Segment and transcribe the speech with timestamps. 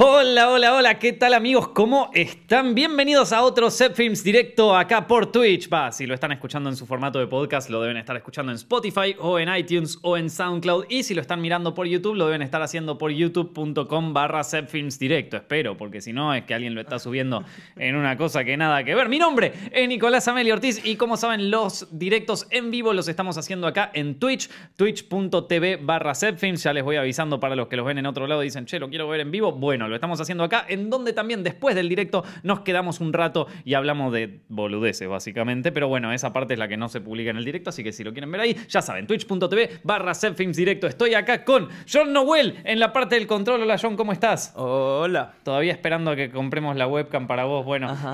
[0.00, 1.70] Hola, hola, hola, ¿qué tal amigos?
[1.70, 2.72] ¿Cómo están?
[2.76, 5.68] Bienvenidos a otro Set Films directo acá por Twitch.
[5.68, 8.56] Va, si lo están escuchando en su formato de podcast, lo deben estar escuchando en
[8.58, 10.84] Spotify o en iTunes o en SoundCloud.
[10.88, 15.00] Y si lo están mirando por YouTube, lo deben estar haciendo por youtube.com barra Films
[15.00, 15.36] directo.
[15.36, 17.42] Espero, porque si no es que alguien lo está subiendo
[17.74, 19.08] en una cosa que nada que ver.
[19.08, 23.36] Mi nombre es Nicolás Amelio Ortiz y como saben, los directos en vivo los estamos
[23.36, 26.62] haciendo acá en Twitch, twitch.tv barra Films.
[26.62, 28.78] Ya les voy avisando para los que los ven en otro lado y dicen, che,
[28.78, 29.50] lo quiero ver en vivo.
[29.50, 33.46] Bueno, lo estamos haciendo acá, en donde también después del directo nos quedamos un rato
[33.64, 35.72] y hablamos de boludeces, básicamente.
[35.72, 37.92] Pero bueno, esa parte es la que no se publica en el directo, así que
[37.92, 40.12] si lo quieren ver ahí, ya saben, twitch.tv barra
[40.54, 40.86] directo.
[40.86, 43.62] Estoy acá con John Noel en la parte del control.
[43.62, 44.52] Hola John, ¿cómo estás?
[44.56, 45.34] Hola.
[45.42, 47.96] Todavía esperando a que compremos la webcam para vos, bueno.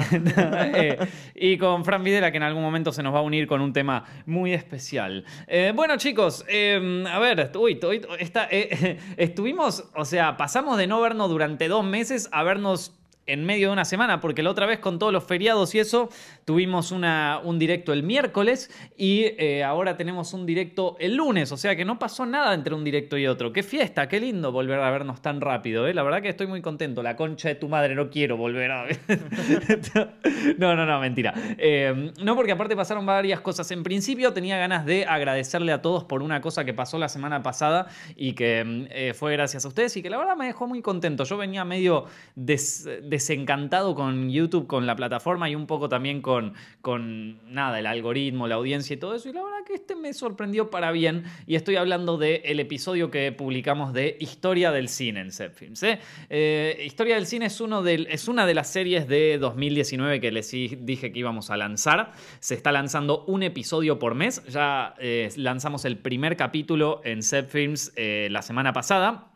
[0.77, 0.99] Eh,
[1.35, 3.73] y con Fran Videla, que en algún momento se nos va a unir con un
[3.73, 5.25] tema muy especial.
[5.47, 7.79] Eh, bueno, chicos, eh, a ver, uy,
[9.17, 12.93] estuvimos, o sea, pasamos de no vernos durante dos meses a vernos
[13.27, 16.11] en medio de una semana, porque la otra vez con todos los feriados y eso,
[16.45, 21.57] tuvimos una, un directo el miércoles y eh, ahora tenemos un directo el lunes, o
[21.57, 23.53] sea que no pasó nada entre un directo y otro.
[23.53, 25.95] Qué fiesta, qué lindo volver a vernos tan rápido, ¿eh?
[25.95, 27.03] la verdad que estoy muy contento.
[27.03, 28.99] La concha de tu madre, no quiero volver a ver.
[30.59, 31.35] no, no, no, mentira.
[31.59, 33.71] Eh, no, porque aparte pasaron varias cosas.
[33.71, 37.43] En principio tenía ganas de agradecerle a todos por una cosa que pasó la semana
[37.43, 37.87] pasada
[38.17, 41.25] y que eh, fue gracias a ustedes y que la verdad me dejó muy contento.
[41.25, 46.34] Yo venía medio des desencantado con YouTube, con la plataforma y un poco también con,
[46.81, 49.29] con nada, el algoritmo, la audiencia y todo eso.
[49.29, 51.25] Y la verdad que este me sorprendió para bien.
[51.47, 55.83] Y estoy hablando del episodio que publicamos de Historia del Cine en Zepfilms.
[55.83, 55.99] ¿eh?
[56.31, 60.51] Eh, Historia del Cine es, uno es una de las series de 2019 que les
[60.51, 62.13] dije que íbamos a lanzar.
[62.41, 64.45] Se está lanzando un episodio por mes.
[64.47, 69.34] Ya eh, lanzamos el primer capítulo en Zepfilms la semana pasada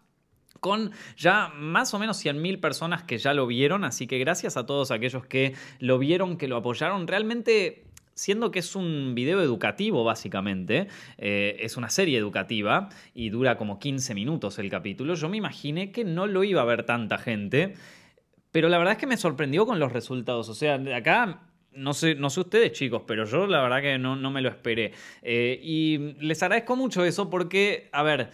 [0.60, 4.66] con ya más o menos 100.000 personas que ya lo vieron, así que gracias a
[4.66, 7.06] todos aquellos que lo vieron, que lo apoyaron.
[7.06, 7.84] Realmente
[8.18, 10.88] siendo que es un video educativo básicamente,
[11.18, 15.92] eh, es una serie educativa y dura como 15 minutos el capítulo, yo me imaginé
[15.92, 17.74] que no lo iba a ver tanta gente,
[18.50, 21.42] pero la verdad es que me sorprendió con los resultados, o sea, acá...
[21.70, 24.94] No sé, no sé ustedes chicos, pero yo la verdad que no, me lo esperé.
[25.22, 28.30] Eh, y les agradezco mucho eso porque, a ver,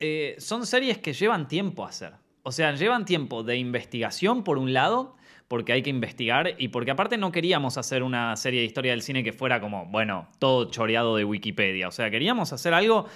[0.00, 2.14] eh, son series que llevan tiempo a hacer.
[2.42, 5.16] O sea, llevan tiempo de investigación por un lado,
[5.48, 9.02] porque hay que investigar y porque aparte no queríamos hacer una serie de historia del
[9.02, 11.88] cine que fuera como, bueno, todo choreado de Wikipedia.
[11.88, 13.06] O sea, queríamos hacer algo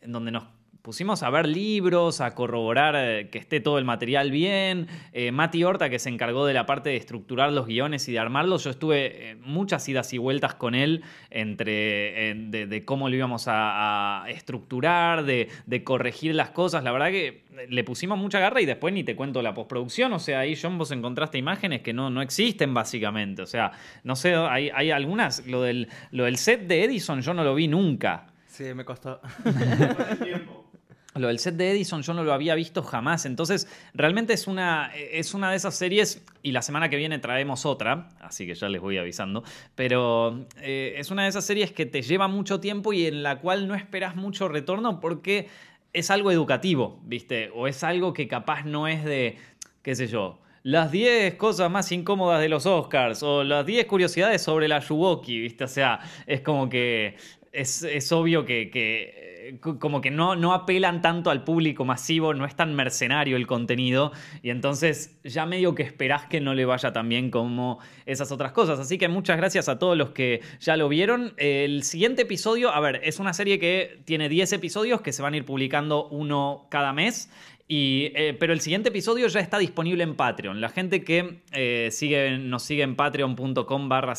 [0.00, 0.44] en donde nos
[0.82, 4.88] pusimos a ver libros, a corroborar eh, que esté todo el material bien.
[5.12, 8.18] Eh, Mati Horta, que se encargó de la parte de estructurar los guiones y de
[8.18, 14.24] armarlos, yo estuve muchas idas y vueltas con él entre de, cómo lo íbamos a,
[14.28, 15.48] estructurar, de,
[15.84, 16.84] corregir las cosas.
[16.84, 20.12] La verdad que le pusimos mucha garra y después ni te cuento la postproducción.
[20.12, 23.42] O sea, ahí, John, vos encontraste imágenes que no, no existen básicamente.
[23.42, 23.72] O sea,
[24.04, 25.46] no sé, hay, hay algunas.
[25.46, 28.26] Lo del, lo del set de Edison yo no lo vi nunca.
[28.46, 29.20] Sí, me costó.
[31.14, 34.92] Lo del set de Edison yo no lo había visto jamás, entonces realmente es una,
[34.94, 38.68] es una de esas series y la semana que viene traemos otra, así que ya
[38.68, 39.42] les voy avisando,
[39.74, 43.40] pero eh, es una de esas series que te lleva mucho tiempo y en la
[43.40, 45.48] cual no esperas mucho retorno porque
[45.92, 47.50] es algo educativo, ¿viste?
[47.56, 49.36] O es algo que capaz no es de,
[49.82, 54.42] qué sé yo, las 10 cosas más incómodas de los Oscars o las 10 curiosidades
[54.42, 55.64] sobre la Yuwoki, ¿viste?
[55.64, 57.16] O sea, es como que
[57.52, 58.70] es, obvio que,
[59.58, 64.12] como que no, no apelan tanto al público masivo, no es tan mercenario el contenido
[64.42, 68.52] y entonces ya medio que esperás que no le vaya tan bien como esas otras
[68.52, 68.78] cosas.
[68.78, 71.32] Así que muchas gracias a todos los que ya lo vieron.
[71.36, 75.34] El siguiente episodio, a ver, es una serie que tiene 10 episodios que se van
[75.34, 77.30] a ir publicando uno cada mes
[77.72, 80.60] eh, pero el siguiente episodio ya está disponible en Patreon.
[80.60, 84.14] La gente que eh, sigue, nos sigue en patreon.com barra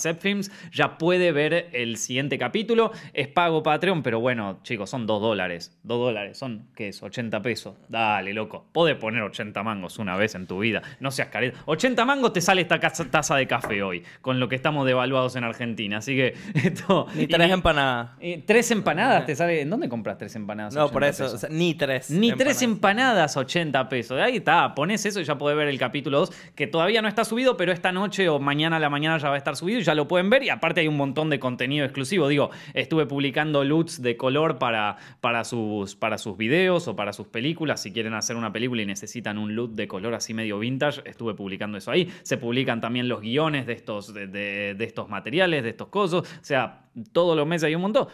[0.72, 2.94] ya puede ver el siguiente capítulo.
[3.14, 5.78] Es pago Patreon, pero bueno, chicos, son 2 dólares.
[5.84, 7.04] 2 dólares, son, ¿qué es?
[7.04, 7.76] 80 pesos.
[7.90, 8.68] Dale, loco.
[8.72, 10.82] Podés poner 80 mangos una vez en tu vida.
[11.02, 11.60] No seas careta.
[11.66, 15.44] 80 mangos te sale esta taza de café hoy, con lo que estamos devaluados en
[15.44, 15.98] Argentina.
[15.98, 17.08] Así que esto...
[17.16, 18.12] Ni tres empanadas.
[18.46, 19.60] tres empanadas te sale...
[19.60, 20.74] ¿En dónde compras tres empanadas?
[20.74, 21.36] No, por eso.
[21.50, 22.10] ni tres.
[22.10, 24.20] Ni tres empanadas 80 pesos.
[24.20, 27.26] Ahí está, pones eso y ya podés ver el capítulo 2, que todavía no está
[27.26, 29.84] subido, pero esta noche o mañana a la mañana ya va a estar subido y
[29.84, 30.44] ya lo pueden ver.
[30.44, 32.28] Y aparte hay un montón de contenido exclusivo.
[32.28, 37.28] Digo, estuve publicando loots de color para, para, sus, para sus videos o para sus
[37.28, 37.82] películas.
[37.82, 41.34] Si quieren hacer una película y necesitan un loot de color así medio vintage, estuve
[41.34, 42.12] publicando eso ahí.
[42.24, 46.22] Se publican también los guiones de estos, de, de estos materiales, de estos cosos.
[46.22, 48.08] O sea, todos los meses hay un montón.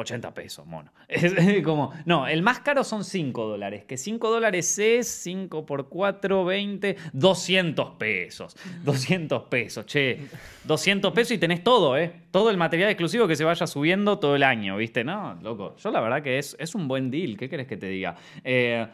[0.00, 0.92] 80 pesos, mono.
[1.08, 5.88] Es como, no, el más caro son 5 dólares, que 5 dólares es 5 por
[5.88, 8.56] 4, 20, 200 pesos.
[8.84, 10.20] 200 pesos, che.
[10.64, 12.12] 200 pesos y tenés todo, ¿eh?
[12.30, 15.04] Todo el material exclusivo que se vaya subiendo todo el año, ¿viste?
[15.04, 15.76] No, loco.
[15.76, 18.16] Yo la verdad que es, es un buen deal, ¿qué querés que te diga?
[18.44, 18.86] Eh,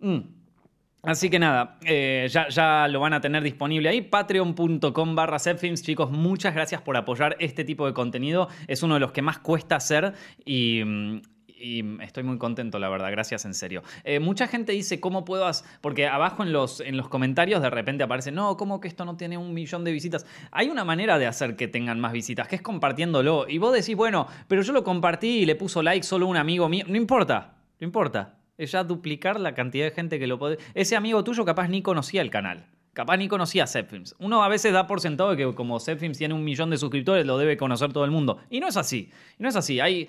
[0.00, 0.43] mm.
[1.06, 6.10] Así que nada, eh, ya, ya, lo van a tener disponible ahí, patreon.com barra chicos,
[6.10, 9.76] muchas gracias por apoyar este tipo de contenido, es uno de los que más cuesta
[9.76, 10.14] hacer
[10.46, 10.82] y,
[12.02, 13.82] estoy muy contento, la verdad, gracias en serio.
[14.04, 15.50] Eh, mucha gente dice, ¿cómo puedo?
[15.80, 19.16] Porque abajo en los, en los comentarios de repente aparece, no, ¿cómo que esto no
[19.16, 20.26] tiene un millón de visitas?
[20.50, 23.46] Hay una manera de hacer que tengan más visitas, que es compartiéndolo.
[23.48, 26.68] Y vos decís, bueno, pero yo lo compartí y le puso like solo un amigo
[26.68, 30.58] mío, no importa, no importa es ya duplicar la cantidad de gente que lo puede.
[30.74, 32.66] Ese amigo tuyo capaz ni conocía el canal.
[32.92, 34.14] Capaz ni conocía Zepfilms.
[34.20, 37.36] Uno a veces da por sentado que como Zepfilms tiene un millón de suscriptores, lo
[37.38, 38.38] debe conocer todo el mundo.
[38.50, 39.10] Y no es así.
[39.38, 39.80] Y no es así.
[39.80, 40.08] Hay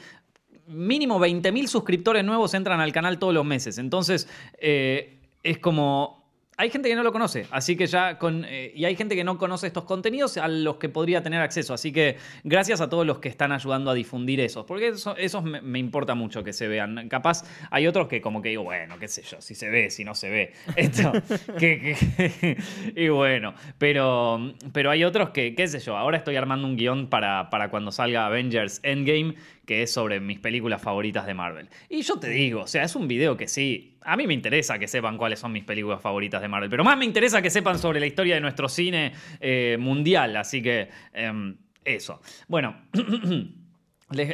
[0.67, 3.79] mínimo 20.000 suscriptores nuevos entran al canal todos los meses.
[3.79, 6.24] Entonces, eh, es como
[6.57, 8.45] hay gente que no lo conoce, así que ya con.
[8.45, 11.73] Eh, y hay gente que no conoce estos contenidos a los que podría tener acceso.
[11.73, 15.79] Así que gracias a todos los que están ayudando a difundir esos, porque esos me,
[15.79, 17.09] importa mucho que se vean.
[17.09, 20.05] Capaz hay otros que, como que digo, bueno, qué sé yo, si se ve, si
[20.05, 20.53] no se ve.
[20.75, 21.11] Esto,
[22.95, 27.09] y bueno, pero, pero hay otros que, qué sé yo, ahora estoy armando un guion
[27.09, 29.35] para, para cuando salga Avengers Endgame
[29.65, 31.69] que es sobre mis películas favoritas de Marvel.
[31.89, 34.79] Y yo te digo, o sea, es un video que sí, a mí me interesa
[34.79, 37.79] que sepan cuáles son mis películas favoritas de Marvel, pero más me interesa que sepan
[37.79, 42.21] sobre la historia de nuestro cine eh, mundial, así que em, eso.
[42.47, 42.75] Bueno.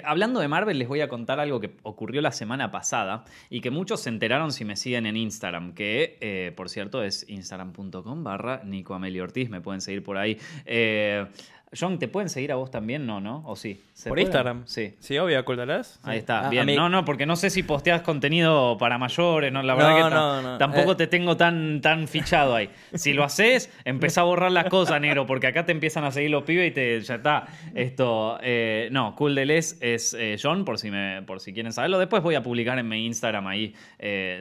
[0.04, 3.72] hablando de Marvel, les voy a contar algo que ocurrió la semana pasada y que
[3.72, 8.62] muchos se enteraron si me siguen en Instagram, que eh, por cierto es instagram.com barra
[8.66, 10.38] Nico Ortiz, me pueden seguir por ahí.
[10.66, 11.26] Eh,
[11.74, 13.06] John, ¿te pueden seguir a vos también?
[13.06, 13.44] No, ¿no?
[13.46, 13.82] ¿O sí?
[14.06, 14.64] ¿Por Instagram?
[14.66, 14.94] Sí.
[15.00, 16.02] Sí, obvio, ocultarás.
[16.04, 16.66] Ahí está, bien.
[16.76, 19.64] No, no, porque no sé si posteas contenido para mayores, ¿no?
[19.64, 20.96] La verdad que tampoco eh.
[20.96, 22.70] te tengo tan, tan fichado ahí.
[22.94, 26.32] Si lo haces, empieza a borrar las cosas, negro, porque acá te empiezan a seguir
[26.32, 27.48] los pibes y te, ya está.
[27.74, 31.72] Esto, eh, no, Cool de Les es eh, John, por si, me, por si quieren
[31.72, 32.00] saberlo.
[32.00, 33.74] Después voy a publicar en mi Instagram ahí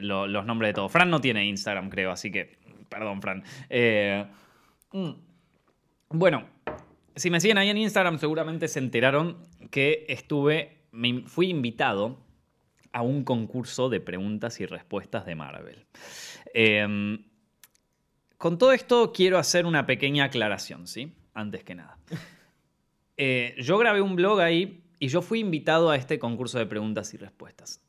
[0.01, 0.91] los nombres de todos.
[0.91, 2.57] Fran no tiene Instagram, creo, así que,
[2.89, 3.41] perdón, Fran.
[4.91, 5.11] Mm.
[6.13, 6.43] Bueno,
[7.15, 9.37] si me siguen ahí en Instagram, seguramente se enteraron
[9.69, 12.19] que estuve, me fui invitado
[12.91, 15.85] a un concurso de preguntas y respuestas de Marvel.
[16.53, 17.23] Em,
[18.37, 21.13] con todo esto quiero hacer una pequeña aclaración, ¿sí?
[21.33, 21.97] Antes que nada.
[23.23, 27.13] Eh, yo grabé un blog ahí y yo fui invitado a este concurso de preguntas
[27.13, 27.79] y respuestas.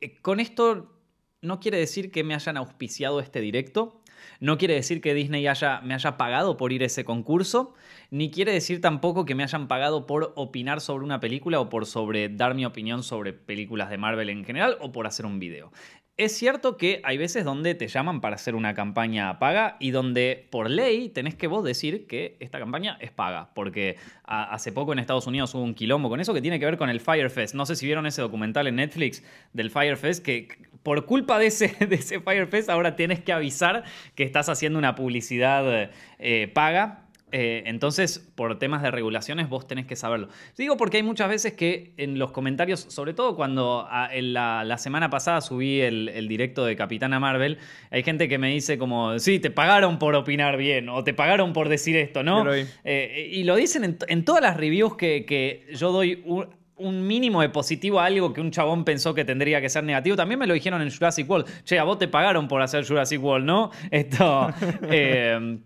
[0.00, 1.00] Eh, con esto
[1.40, 3.97] no quiere decir que me hayan auspiciado este directo,
[4.40, 5.44] no quiere decir que Disney
[5.82, 7.74] me haya pagado por ir a ese concurso,
[8.10, 11.86] ni quiere decir tampoco que me hayan pagado por opinar sobre una película o por
[11.86, 15.70] sobre dar mi opinión sobre películas de Marvel en general o por hacer un video.
[16.18, 20.48] Es cierto que hay veces donde te llaman para hacer una campaña paga y donde
[20.50, 24.98] por ley tenés que vos decir que esta campaña es paga, porque hace poco en
[24.98, 27.54] Estados Unidos hubo un quilombo con eso que tiene que ver con el Firefest.
[27.54, 29.22] No sé si vieron ese documental en Netflix
[29.52, 30.48] del Firefest que
[30.88, 34.94] por culpa de ese, de ese Firefest ahora tienes que avisar que estás haciendo una
[34.94, 40.28] publicidad eh, paga eh, entonces, por temas de regulaciones, vos tenés que saberlo.
[40.56, 44.78] Digo porque hay muchas veces que en los comentarios, sobre todo cuando ah, en la,
[44.78, 47.58] semana pasada subí el, directo de Capitana Marvel,
[47.90, 51.52] hay gente que me dice como, sí, te pagaron por opinar bien o te pagaron
[51.52, 52.46] por decir esto, ¿no?
[52.84, 56.46] Eh, y lo dicen en, todas las reviews que, yo doy un,
[56.78, 60.16] mínimo de positivo a algo que un chabón pensó que tendría que ser negativo.
[60.16, 61.64] También me lo dijeron en Jurassic World.
[61.64, 63.70] Che, a vos te pagaron por hacer Jurassic World, ¿no?
[63.90, 64.48] Esto.
[64.90, 65.58] Eh,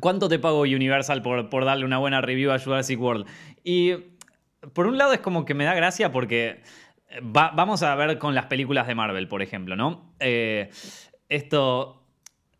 [0.00, 3.26] ¿Cuánto te pago Universal por, por darle una buena review a Jurassic World?
[3.62, 3.92] Y
[4.72, 6.62] por un lado es como que me da gracia porque
[7.08, 10.14] eh, vamos a ver con las películas de Marvel, por ejemplo, ¿no?
[10.18, 10.70] Eh,
[11.28, 11.98] esto...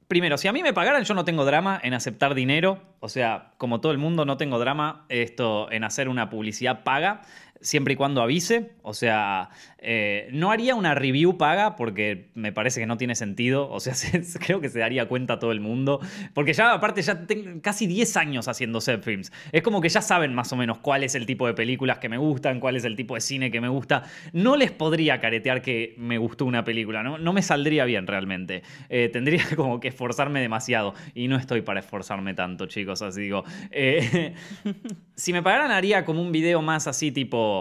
[0.08, 2.82] Primero, si a mí me pagaran, yo no tengo drama en aceptar dinero.
[3.00, 7.22] O sea, como todo el mundo, no tengo drama esto en hacer una publicidad paga
[7.62, 8.72] siempre y cuando avise.
[8.82, 13.70] O sea, eh, no haría una review paga porque me parece que no tiene sentido.
[13.70, 13.94] O sea,
[14.40, 16.00] creo que se daría cuenta todo el mundo.
[16.34, 19.32] Porque ya, aparte, ya tengo casi 10 años haciendo set films.
[19.52, 22.08] Es como que ya saben más o menos cuál es el tipo de películas que
[22.08, 24.02] me gustan, cuál es el tipo de cine que me gusta.
[24.32, 27.32] No les podría caretear que me gustó una película, ¿no?
[27.32, 28.62] Me saldría bien realmente.
[28.90, 30.94] Eh, tendría como que esforzarme demasiado.
[31.14, 33.00] Y no estoy para esforzarme tanto, chicos.
[33.02, 33.44] Así digo.
[33.70, 34.34] Eh,
[35.14, 37.51] si me pagaran, haría como un video más así, tipo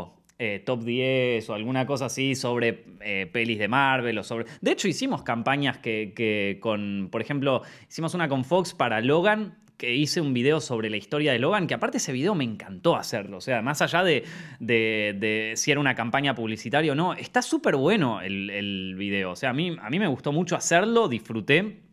[0.43, 4.45] eh, top 10 o alguna cosa así sobre eh, pelis de Marvel o sobre...
[4.60, 9.95] De hecho hicimos campañas que, con, por ejemplo, hicimos una con Fox para Logan que
[9.95, 13.38] hice un video sobre la historia de Logan, que aparte ese video me encantó hacerlo.
[13.38, 18.21] O sea, más allá de, si era una campaña publicitaria o no, está súper bueno
[18.21, 19.31] el, el video.
[19.31, 21.90] O sea, a mí, a mí me gustó mucho hacerlo, disfruté.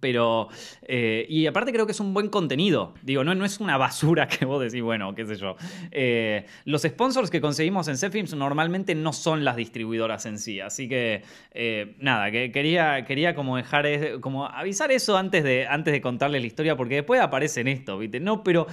[0.00, 0.48] Pero,
[0.82, 2.92] eh, y aparte creo que es un buen contenido.
[3.02, 5.56] Digo, no, no es una basura que vos decís, bueno, qué sé yo.
[5.90, 10.60] Eh, los sponsors que conseguimos en Cefilms normalmente no son las distribuidoras en sí.
[10.60, 13.86] Así que, eh, nada, que quería, quería como dejar,
[14.20, 17.96] como avisar eso antes de, antes de contarles la historia, porque después aparece en esto,
[17.98, 18.20] ¿viste?
[18.20, 18.66] No, pero,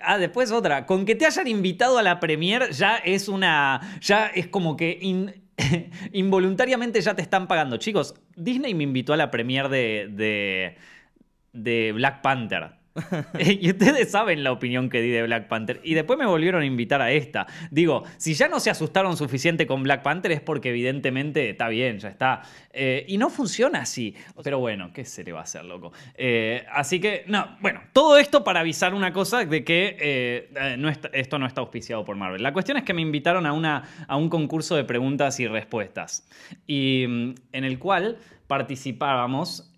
[0.00, 0.86] ah, después otra.
[0.86, 5.41] Con que te hayan invitado a la premier ya es una, ya es como que...
[6.12, 7.76] involuntariamente ya te están pagando.
[7.76, 10.76] Chicos, Disney me invitó a la premier de, de,
[11.52, 12.81] de Black Panther.
[13.38, 15.80] y ustedes saben la opinión que di de Black Panther.
[15.82, 17.46] Y después me volvieron a invitar a esta.
[17.70, 21.98] Digo, si ya no se asustaron suficiente con Black Panther es porque evidentemente está bien,
[21.98, 22.42] ya está.
[22.72, 24.14] Eh, y no funciona así.
[24.42, 25.92] Pero bueno, ¿qué se le va a hacer, loco?
[26.14, 30.90] Eh, así que, no, bueno, todo esto para avisar una cosa de que eh, no
[30.90, 32.42] esto no está auspiciado por Marvel.
[32.42, 36.28] La cuestión es que me invitaron a, una, a un concurso de preguntas y respuestas.
[36.66, 39.72] Y mm, en el cual participábamos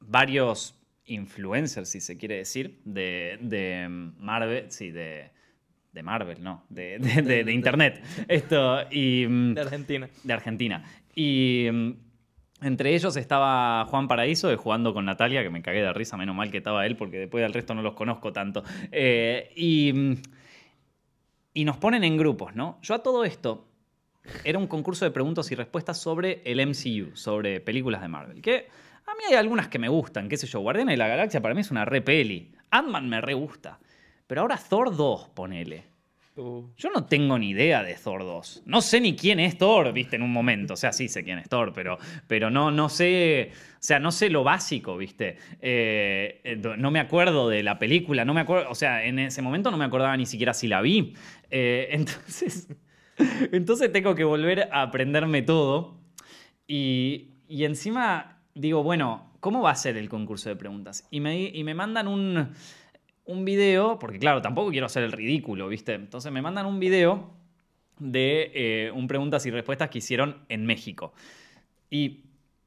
[0.00, 0.79] varios
[1.10, 5.30] influencers, si se quiere decir, de, de Marvel, sí, de,
[5.92, 8.02] de Marvel, no, de, de- Internet.
[8.28, 9.26] Esto, y...
[9.26, 10.08] mm, De Argentina.
[10.22, 10.84] de Argentina.
[11.14, 11.90] Y mm,
[12.62, 16.34] entre ellos estaba Juan Paraíso de Jugando con Natalia, que me cagué de risa, menos
[16.36, 18.62] mal que estaba él, porque después del resto no los conozco tanto.
[18.92, 20.14] Eh, y, mm,
[21.54, 22.78] y nos ponen en grupos, ¿no?
[22.82, 23.66] Yo a todo esto
[24.44, 28.40] era un concurso de preguntas y respuestas sobre el MCU, sobre películas de Marvel.
[28.42, 28.68] Que
[29.10, 31.54] a mí hay algunas que me gustan, qué sé yo, Guardianes de la Galaxia para
[31.54, 32.52] mí es una re peli.
[32.70, 33.80] Ant-Man me re gusta.
[34.26, 35.90] Pero ahora Thor 2, ponele.
[36.36, 38.62] Uh, Yo no tengo ni idea de Thor 2.
[38.66, 40.74] No sé ni quién es Thor, viste, en un momento.
[40.74, 41.98] O sea, sí sé quién es Thor, pero,
[42.28, 43.50] pero no, no sé.
[43.74, 45.36] O sea, no sé lo básico, viste.
[45.60, 48.70] Eh, eh, no me acuerdo de la película, no me acuerdo.
[48.70, 51.14] O sea, en ese momento no me acordaba ni siquiera si la vi.
[51.50, 52.68] Eh, entonces.
[53.52, 56.00] Entonces tengo que volver a aprenderme todo.
[56.66, 61.06] Y, y encima digo, bueno, ¿cómo va a ser el concurso de preguntas?
[61.10, 62.48] Y me, y me mandan un,
[63.26, 65.94] un video, porque claro, tampoco quiero hacer el ridículo, ¿viste?
[65.94, 67.30] Entonces me mandan un video
[67.98, 71.12] de eh, un preguntas y respuestas que hicieron en México.
[71.90, 72.20] Y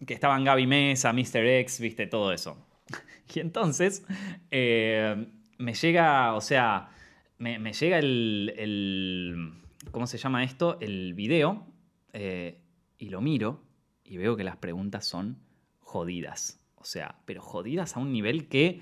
[0.06, 1.46] que estaban Gaby Mesa, Mr.
[1.46, 2.08] X, ¿viste?
[2.08, 2.58] Todo eso.
[3.36, 4.06] Y entonces
[4.52, 5.26] eh,
[5.58, 6.90] me llega, o sea,
[7.40, 9.54] me, me llega el, el-
[9.92, 10.78] ¿Cómo se llama esto?
[10.82, 11.66] El video.
[12.14, 12.60] eh,
[13.00, 13.62] y lo miro
[14.04, 15.38] y veo que las preguntas son
[15.94, 16.60] jodidas.
[16.78, 18.82] O sea, pero jodidas a un nivel que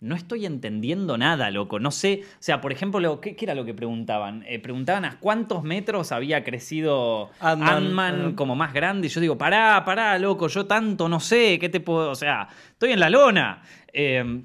[0.00, 1.78] no estoy entendiendo nada, loco.
[1.78, 4.44] No sé, o sea, por ejemplo, lo- ¿qué, qué era lo que preguntaban?
[4.46, 7.30] Eh, preguntaban a cuántos metros había crecido
[7.76, 8.34] Ant-Man.
[8.34, 9.06] Como más grande.
[9.06, 12.10] Y yo digo, pará, pará, loco, yo tanto no sé, ¿qué te puedo...?
[12.10, 13.62] O sea, estoy en la lona.
[13.92, 14.42] Eh,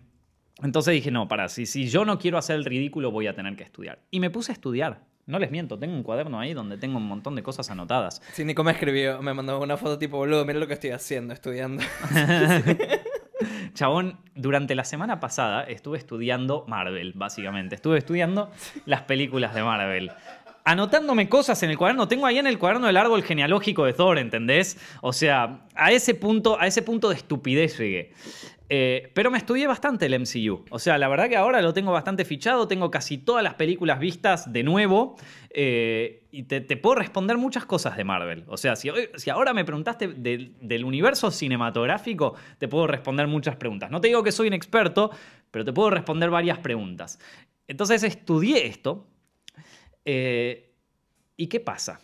[0.63, 3.55] entonces dije, no, pará, si, si yo no quiero hacer el ridículo, voy a tener
[3.55, 3.99] que estudiar.
[4.11, 5.01] Y me puse a estudiar.
[5.25, 8.21] No les miento, tengo un cuaderno ahí donde tengo un montón de cosas anotadas.
[8.33, 11.33] Sí, Nico me escribió, me mandó una foto tipo, boludo, mira lo que estoy haciendo,
[11.33, 11.81] estudiando.
[13.73, 17.75] Chabón, durante la semana pasada estuve estudiando Marvel, básicamente.
[17.75, 18.51] Estuve estudiando
[18.85, 20.11] las películas de Marvel.
[20.65, 22.07] Anotándome cosas en el cuaderno.
[22.07, 24.77] Tengo ahí en el cuaderno el árbol genealógico de Thor, ¿entendés?
[25.01, 28.13] O sea, a ese punto, a ese punto de estupidez llegué.
[28.69, 30.65] Eh, pero me estudié bastante el MCU.
[30.69, 32.67] O sea, la verdad que ahora lo tengo bastante fichado.
[32.67, 35.15] Tengo casi todas las películas vistas de nuevo.
[35.49, 38.43] eh, y te, puedo responder muchas cosas de Marvel.
[38.47, 43.91] O sea, si, si ahora me preguntaste del, universo cinematográfico, te puedo responder muchas preguntas.
[43.91, 45.11] No te digo que soy un experto,
[45.51, 47.19] pero te puedo responder varias preguntas.
[47.67, 49.07] Entonces estudié esto.
[50.05, 50.73] eh,
[51.37, 51.99] ¿Y qué pasa?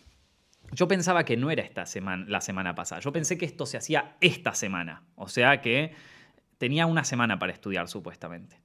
[0.72, 3.00] Yo pensaba que no era esta semana, la semana pasada.
[3.00, 5.02] Yo pensé que esto se hacía esta semana.
[5.16, 5.92] O sea que
[6.60, 8.60] tenía una semana para estudiar, supuestamente.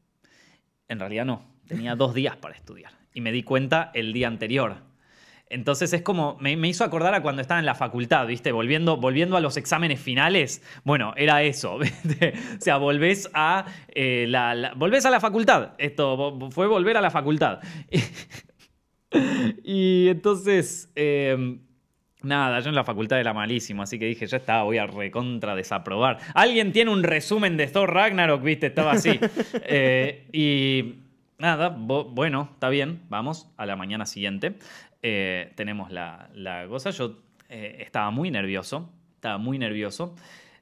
[0.89, 1.45] En realidad no.
[1.65, 2.91] Tenía dos días para estudiar.
[3.13, 4.75] Y me di cuenta el día anterior.
[5.47, 8.51] Entonces es como, me, me hizo acordar a cuando estaba en la facultad, ¿viste?
[8.51, 10.61] Volviendo, volviendo a los exámenes finales.
[10.83, 11.77] Bueno, era eso.
[11.79, 12.33] ¿viste?
[12.57, 15.71] O sea, volvés a, eh, la, la- volvés a la facultad.
[15.77, 17.61] Esto fue volver a la facultad.
[19.63, 21.57] Y entonces, eh,
[22.25, 25.55] nada, yo en la facultad era malísimo, así que dije, ya está, voy a recontra
[25.55, 26.19] desaprobar.
[26.33, 29.19] Alguien tiene un resumen de Thor Ragnarok, viste, estaba así.
[29.67, 30.95] Eh, y
[31.37, 34.55] nada, bueno, está bien, vamos a la mañana siguiente.
[35.01, 40.15] Eh, tenemos la, la cosa, yo eh, estaba muy nervioso, estaba muy nervioso.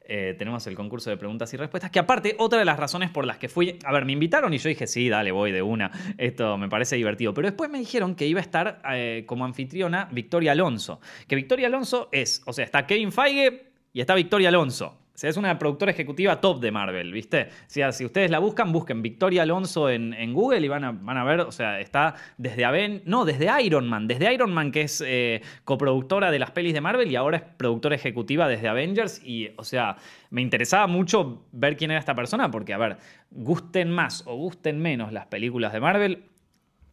[0.05, 3.25] Eh, tenemos el concurso de preguntas y respuestas, que aparte, otra de las razones por
[3.25, 5.91] las que fui, a ver, me invitaron y yo dije, sí, dale, voy de una,
[6.17, 10.09] esto me parece divertido, pero después me dijeron que iba a estar eh, como anfitriona
[10.11, 15.02] Victoria Alonso, que Victoria Alonso es, o sea, está Kevin Feige y está Victoria Alonso.
[15.13, 17.43] O sea, es una productora ejecutiva top de Marvel, ¿viste?
[17.43, 21.17] O sea, si ustedes la buscan, busquen Victoria Alonso en, Google y van a, van
[21.17, 24.81] a ver, o sea, está desde Aven, no, desde Iron Man, desde Iron Man, que
[24.81, 29.21] es eh, coproductora de las pelis de Marvel y ahora es productora ejecutiva desde Avengers.
[29.23, 29.97] Y, o sea,
[30.31, 32.97] me interesaba mucho ver quién era esta persona, porque, a ver,
[33.29, 36.23] gusten más o gusten menos las películas de Marvel,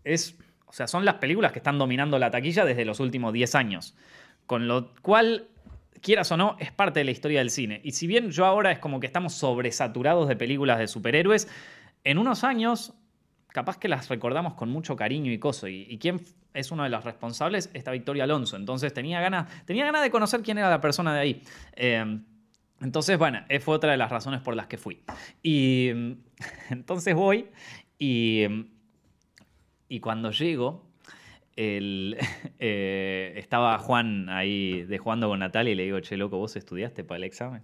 [0.05, 0.37] es,
[0.67, 3.97] o sea, son las películas que están dominando la taquilla desde los últimos 10 años.
[4.45, 5.47] Con lo cual
[6.01, 7.81] quieras o no, es parte de la historia del cine.
[7.85, 11.49] Y si bien yo ahora es como que estamos sobresaturados de películas de superhéroes,
[12.05, 12.95] en unos años
[13.49, 15.69] capaz que las recordamos con mucho cariño y coso.
[15.69, 16.21] ¿Y, quién
[16.55, 17.71] es uno de los responsables?
[17.75, 18.57] Esta Victoria Alonso.
[18.57, 21.43] Entonces tenía ganas, tenía ganas de conocer quién era la persona de ahí.
[21.75, 22.21] Eh,
[22.81, 25.03] entonces, bueno, fue otra de las razones por las que fui.
[25.43, 25.91] Y
[26.71, 27.49] entonces voy
[27.99, 28.47] y,
[29.89, 30.90] y cuando llego,
[32.59, 37.05] eh, estaba Juan ahí de jugando con Natalia y le digo, che, loco, ¿vos estudiaste
[37.05, 37.63] para el examen?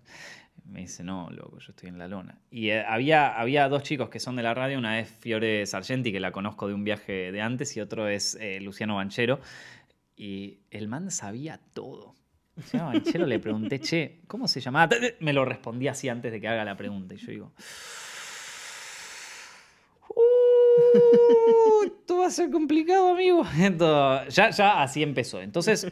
[0.64, 2.38] Me dice, no, loco, yo estoy en la lona.
[2.50, 6.12] Y eh, había, había dos chicos que son de la radio, una es Fiore Sargenti,
[6.12, 9.40] que la conozco de un viaje de antes, y otro es eh, Luciano Banchero.
[10.16, 12.14] Y el man sabía todo.
[12.56, 14.94] Luciano Banchero le pregunté, che, ¿cómo se llamaba?
[15.20, 17.14] Me lo respondí así antes de que haga la pregunta.
[17.14, 17.52] Y yo digo,
[20.76, 23.45] Uh, esto va a ser complicado, amigo.
[23.59, 25.40] Entonces, ya, ya así empezó.
[25.40, 25.87] Entonces,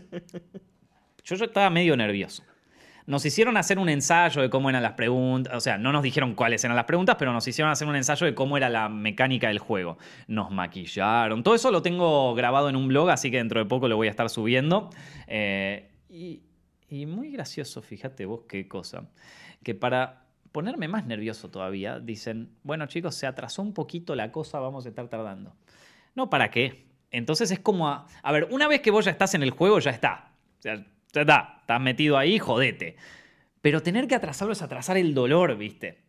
[1.25, 2.43] yo estaba medio nervioso.
[3.07, 6.35] Nos hicieron hacer un ensayo de cómo eran las preguntas, o sea, no nos dijeron
[6.35, 9.49] cuáles eran las preguntas, pero nos hicieron hacer un ensayo de cómo era la mecánica
[9.49, 9.99] del juego.
[10.27, 13.89] Nos maquillaron, todo eso lo tengo grabado en un blog, así que dentro de poco
[13.89, 14.89] lo voy a estar subiendo.
[15.27, 19.11] Eh, y muy gracioso, fíjate vos qué cosa,
[19.63, 20.24] que para
[20.55, 24.89] ponerme más nervioso todavía, dicen, bueno chicos, se atrasó un poquito la cosa, vamos a
[24.91, 25.53] estar tardando.
[26.15, 26.87] No, ¿para qué?
[27.11, 29.81] Entonces es como, a, a ver, una vez que vos ya estás en el juego,
[29.81, 30.31] ya está.
[30.61, 30.77] O sea,
[31.13, 32.95] ya está, estás metido ahí, jodete.
[33.63, 36.05] Pero tener que atrasarlo es atrasar el dolor, ¿viste?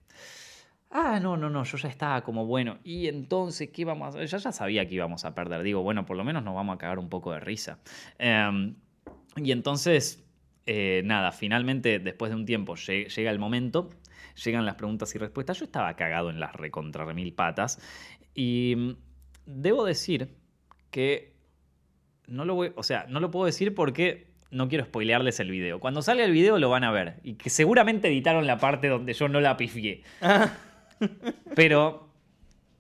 [0.92, 2.78] Ah, no, no, no, yo ya estaba como bueno.
[2.84, 4.28] Y entonces, ¿qué vamos a hacer?
[4.28, 5.64] Yo ya sabía que íbamos a perder.
[5.64, 7.80] Digo, bueno, por lo menos nos vamos a cagar un poco de risa.
[8.20, 8.76] Em,
[9.38, 10.24] y entonces,
[10.68, 13.90] eh, nada, finalmente, después de un tiempo, llega el momento
[14.44, 15.60] llegan las preguntas y respuestas.
[15.60, 17.80] Yo estaba cagado en las recontra mil patas.
[18.34, 18.92] Y mm,
[19.46, 20.36] debo decir
[20.92, 21.36] que
[22.28, 25.80] no lo voy, o sea, no lo puedo decir porque no quiero spoilearles el video.
[25.80, 27.20] Cuando salga el video lo van a ver.
[27.24, 30.04] Y que seguramente editaron la parte donde yo no la pifié.
[31.56, 32.10] Pero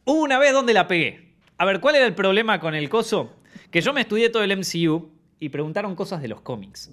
[0.05, 1.36] hubo una vez donde la pegué.
[1.58, 3.36] A ver, ¿cuál era el problema con el coso?
[3.71, 6.91] Que yo me estudié todo el MCU y preguntaron cosas de los cómics.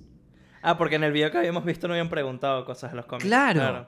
[0.62, 3.26] Ah, porque en el video que habíamos visto no habían preguntado cosas de los cómics.
[3.26, 3.86] claro.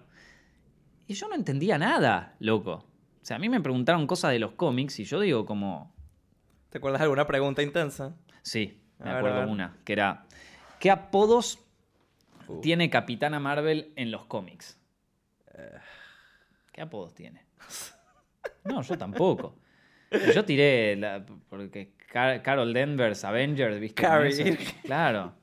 [1.06, 2.72] Y yo no entendía nada, loco.
[3.22, 5.94] O sea, a mí me preguntaron cosas de los cómics y yo digo como...
[6.70, 8.16] ¿Te acuerdas de alguna pregunta intensa?
[8.42, 10.26] Sí, me acuerdo una, que era,
[10.80, 11.58] ¿qué apodos
[12.48, 12.60] uh.
[12.60, 14.78] tiene Capitana Marvel en los cómics?
[16.72, 17.46] ¿Qué apodos tiene?
[18.64, 19.56] No, yo tampoco.
[20.34, 24.02] Yo tiré, la, porque Carol Danvers, Avengers, ¿viste?
[24.02, 24.56] Carrie.
[24.84, 25.34] Claro.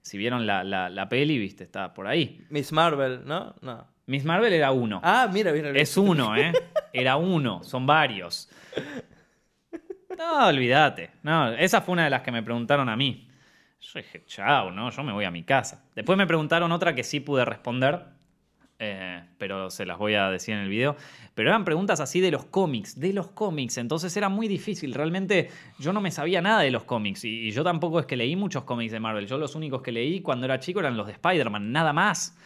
[0.00, 1.64] Si vieron la, la, la, peli, ¿viste?
[1.64, 2.44] Está por ahí.
[2.50, 3.54] Miss Marvel, ¿no?
[3.62, 3.86] No.
[4.06, 5.00] Miss Marvel era uno.
[5.02, 5.70] Ah, mira, mira.
[5.70, 6.52] Es uno, ¿eh?
[6.92, 8.48] Era uno, son varios.
[10.18, 11.10] No, olvídate.
[11.22, 13.28] No, esa fue una de las que me preguntaron a mí.
[13.80, 14.90] Yo dije, chao, ¿no?
[14.90, 15.84] Yo me voy a mi casa.
[15.94, 18.04] Después me preguntaron otra que sí pude responder,
[18.78, 20.96] eh, pero se las voy a decir en el video.
[21.34, 23.78] Pero eran preguntas así de los cómics, de los cómics.
[23.78, 24.94] Entonces era muy difícil.
[24.94, 27.24] Realmente yo no me sabía nada de los cómics.
[27.24, 29.26] Y, y yo tampoco es que leí muchos cómics de Marvel.
[29.26, 32.36] Yo los únicos que leí cuando era chico eran los de Spider-Man, nada más.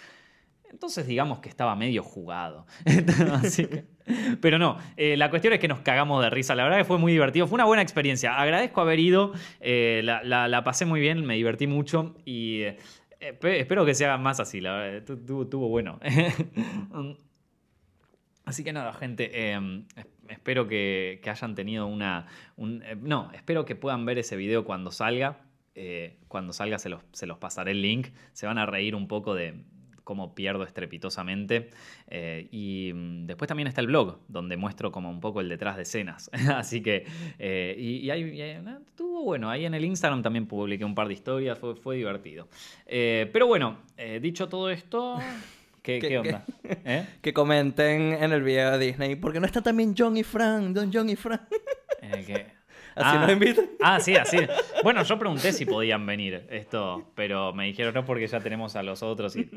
[0.76, 2.66] Entonces digamos que estaba medio jugado.
[4.42, 6.54] pero no, eh, la cuestión es que nos cagamos de risa.
[6.54, 8.38] La verdad que fue muy divertido, fue una buena experiencia.
[8.38, 12.76] Agradezco haber ido, eh, la, pasé muy bien, me divertí mucho y eh,
[13.20, 14.60] espero que se haga más así.
[14.60, 15.98] La verdad, estuvo, bueno.
[18.44, 19.86] Así que nada, gente, em,
[20.28, 22.26] espero que, hayan tenido una...
[22.58, 25.40] no, espero que puedan ver ese video cuando salga.
[26.28, 28.08] cuando salga se los, se los pasaré el link.
[28.34, 29.64] Se van a reír un poco de,
[30.06, 31.70] cómo pierdo estrepitosamente.
[32.06, 35.74] Eh, y mm, después también está el blog, donde muestro como un poco el detrás
[35.74, 36.30] de escenas.
[36.54, 37.04] Así que,
[37.40, 38.40] eh, y, ahí,
[38.86, 39.50] estuvo bueno.
[39.50, 42.46] Ahí en el Instagram también publiqué un par de historias, fue, fue divertido.
[42.86, 43.78] Eh, pero bueno,
[44.22, 45.18] dicho todo esto...
[45.82, 46.44] ¿Qué, ¿Qué, onda?
[47.22, 50.90] Que comenten en el video de Disney, porque no está también John y Frank, Don
[50.92, 51.42] John y Frank.
[52.96, 53.32] Así nos ah.
[53.32, 53.66] invitan.
[53.80, 54.38] Ah, sí, así.
[54.82, 58.82] Bueno, yo pregunté si podían venir esto, pero me dijeron no porque ya tenemos a
[58.82, 59.48] los otros y...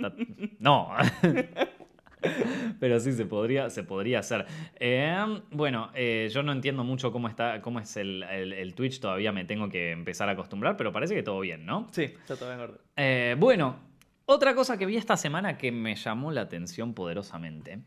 [0.59, 0.91] No.
[2.79, 4.45] Pero sí, se podría, se podría hacer.
[4.79, 9.45] Em, bueno, eh, yo no entiendo mucho cómo, está, cómo es el, Twitch, todavía me
[9.45, 11.87] tengo que empezar a acostumbrar, pero parece que todo bien, ¿no?
[11.91, 13.77] Sí, está todo bien eh, bueno,
[14.25, 17.79] Otra cosa que vi esta semana que me llamó la atención poderosamente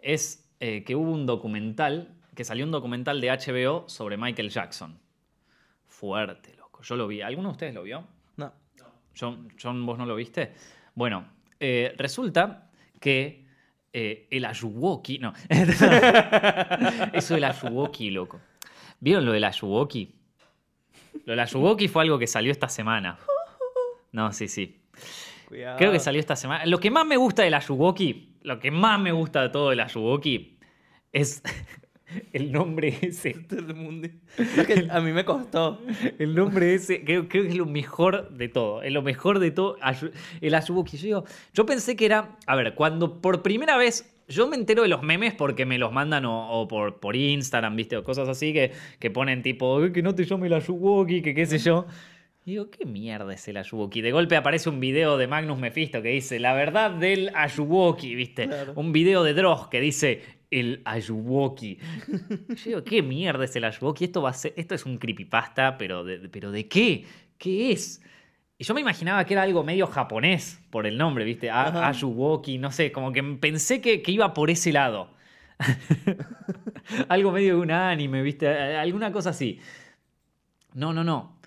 [0.00, 4.98] es eh, que hubo un documental, que salió un documental de HBO sobre Michael Jackson.
[5.86, 6.82] Fuerte, loco.
[6.82, 7.20] Yo lo vi.
[7.20, 8.04] ¿Alguno de ustedes lo vio?
[8.36, 8.52] No.
[9.18, 10.54] John, John ¿vos no lo viste?
[10.94, 11.26] Bueno,
[11.60, 13.46] eh, resulta que
[13.92, 15.18] eh, el Ayuwoki.
[15.18, 15.32] No.
[17.12, 18.40] Eso del Ayuwoki, loco.
[19.00, 20.14] ¿Vieron lo del Ayuwoki?
[21.26, 23.18] Lo del Ayuwoki fue algo que salió esta semana.
[24.12, 24.80] No, sí, sí.
[25.48, 26.64] Creo que salió esta semana.
[26.64, 29.80] Lo que más me gusta del Ayuwoki, lo que más me gusta de todo del
[29.80, 30.58] Ayuwoki
[31.12, 31.42] es
[32.32, 33.36] el nombre ese.
[34.90, 35.80] a mí me costó.
[36.18, 38.82] El nombre ese, creo, que es lo mejor de todo.
[38.82, 39.76] Es lo mejor de todo.
[40.40, 40.96] El Ayuwoki.
[40.96, 42.36] Yo, yo pensé que era.
[42.46, 44.08] A ver, cuando por primera vez.
[44.28, 47.96] Yo me entero de los memes porque me los mandan o, por, por Instagram, ¿viste?
[47.98, 51.44] O cosas así que, que ponen tipo, que no te llame el Ayuwoki, que qué
[51.44, 51.86] sé yo.
[52.46, 54.00] Y digo, ¿qué mierda es el Ayuwoki?
[54.00, 58.48] De golpe aparece un video de Magnus Mephisto que dice, la verdad del Ayuwoki, ¿viste?
[58.74, 60.22] Un video de Dross que dice,
[60.52, 61.78] el Ayuwoki.
[62.48, 64.04] Yo digo, ¿qué mierda es el Ayuwoki?
[64.04, 67.04] Esto, va a ser, esto es un creepypasta, pero de, pero ¿de qué?
[67.38, 68.02] ¿Qué es?
[68.58, 71.50] Y yo me imaginaba que era algo medio japonés por el nombre, ¿viste?
[71.50, 75.10] Ayuwoki, no sé, como que pensé que, que iba por ese lado.
[77.08, 78.46] algo medio de un anime, ¿viste?
[78.48, 79.58] Alguna cosa así.
[80.74, 81.38] No, no, no.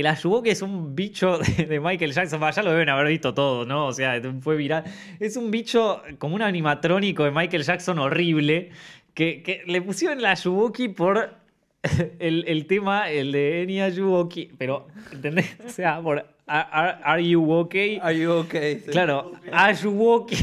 [0.00, 2.40] El Ayuwoki es un bicho de, Michael Jackson.
[2.40, 3.86] Ya lo deben haber visto todo, ¿no?
[3.86, 4.84] O sea, fue viral.
[5.18, 8.70] Es un bicho como un animatrónico de Michael Jackson horrible.
[9.14, 11.34] Que, le pusieron el Ayuwoki por
[12.18, 14.50] el, tema, el de Eni Ayuwoki.
[14.58, 15.56] Pero, ¿entendés?
[15.66, 17.98] O sea, por Are, You Okay?
[18.02, 18.80] Are You Okay?
[18.90, 20.36] Claro, Ayuwoki.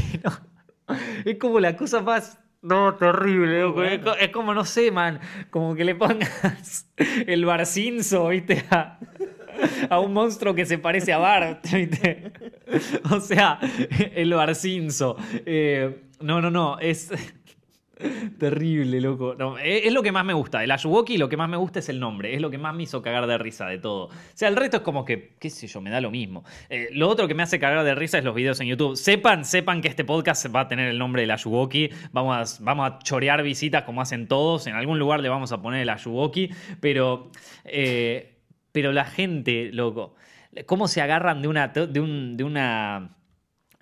[1.24, 3.72] Es como la cosa más no, terrible,
[4.20, 5.20] Es, como, no sé, man.
[5.50, 6.90] Como que le pongas
[7.26, 8.64] el barcinzo, ¿viste?
[8.70, 8.98] a
[10.02, 11.66] un monstruo que se parece a Bart.
[13.10, 13.58] O sea,
[14.14, 15.16] el Barcinzo.
[15.46, 16.78] Eh, no, no, no.
[16.78, 17.10] Es.
[18.38, 19.36] Terrible, loco.
[19.62, 20.62] es, lo que más me gusta.
[20.62, 22.34] El Ayuwoki lo que más me gusta es el nombre.
[22.34, 24.06] Es lo que más me hizo cagar de risa de todo.
[24.06, 26.44] O sea, el resto es como que, qué sé yo, me da lo mismo.
[26.68, 28.96] Eh, lo otro que me hace cagar de risa es los videos en YouTube.
[28.96, 31.90] Sepan, sepan que este podcast va a tener el nombre del Ayuwoki.
[32.12, 34.66] Vamos a, vamos a chorear visitas como hacen todos.
[34.66, 36.50] En algún lugar le vamos a poner el Ayuwoki.
[36.80, 37.30] Pero.
[37.64, 38.34] Eh,
[38.78, 40.14] pero la gente, loco,
[40.64, 43.16] cómo se agarran de una, de, una,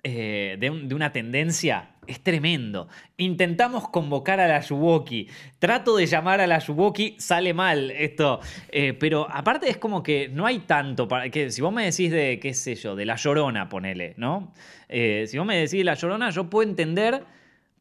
[0.01, 2.87] eh, de, una tendencia es tremendo.
[3.17, 5.27] Intentamos convocar a la Yuwoki.
[5.59, 8.39] Trato de llamar a la Yuwoki, sale mal esto.
[8.69, 12.09] Eh, pero aparte es como que no hay tanto para que si vos me decís
[12.09, 14.51] de, qué sé yo, de la llorona, ponele, ¿no?
[14.89, 17.23] Eh, si vos me decís de la llorona, yo puedo entender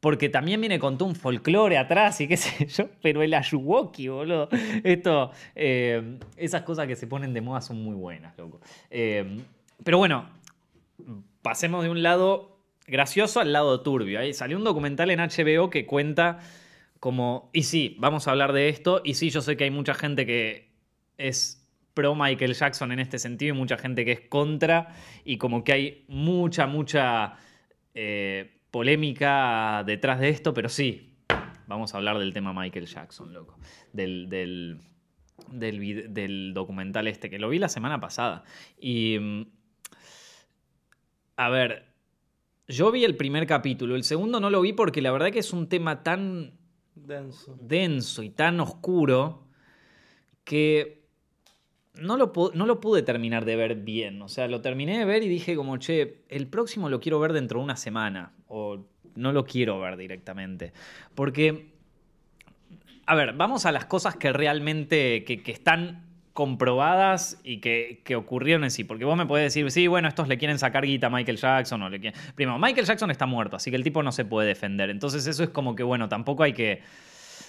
[0.07, 4.07] porque también viene con todo un folclore atrás y qué sé yo, pero el Ayuwoki,
[4.07, 4.49] boludo.
[4.85, 8.61] Esto, eh, esas cosas que se ponen de moda son muy buenas, loco.
[8.89, 9.41] Eh,
[9.83, 10.31] pero bueno,
[11.43, 14.21] pasemos de un lado gracioso al lado turbio.
[14.21, 16.39] Ahí salió un documental en HBO que cuenta
[17.01, 19.95] como, y sí, vamos a hablar de esto, y sí, yo sé que hay mucha
[19.95, 20.71] gente que
[21.19, 25.65] es pro Michael Jackson en este sentido y mucha gente que es contra, y como
[25.65, 27.39] que hay mucha, mucha...
[27.93, 31.17] Eh, polémica detrás de esto, pero sí,
[31.67, 33.59] vamos a hablar del tema Michael Jackson, loco.
[33.95, 34.83] Del, del,
[35.49, 38.45] del, documental este, que lo vi la semana pasada.
[38.79, 39.19] Y.
[39.19, 39.47] Mm,
[41.37, 41.87] a ver,
[42.69, 45.55] yo vi el primer capítulo, el segundo no lo vi porque la verdad que es
[45.55, 46.59] un tema tan
[46.95, 49.49] denso, denso y tan oscuro
[50.45, 51.09] que
[51.95, 54.21] no lo, no lo, pude terminar de ver bien.
[54.21, 57.33] O sea, lo terminé de ver y dije como, che, el próximo lo quiero ver
[57.33, 58.36] dentro de una semana.
[58.49, 60.73] O no lo quiero ver directamente.
[61.15, 61.73] Porque,
[63.07, 68.71] a ver, vamos a las cosas que realmente, que, están comprobadas y que, ocurrieron en
[68.71, 68.85] sí.
[68.85, 71.83] Porque vos me podés decir, sí, bueno, estos le quieren sacar guita a Michael Jackson
[71.83, 72.21] o le quieren...
[72.35, 74.91] Primero, Michael Jackson está muerto, así que el tipo no se puede defender.
[74.91, 76.83] Entonces eso es como que, bueno, tampoco hay que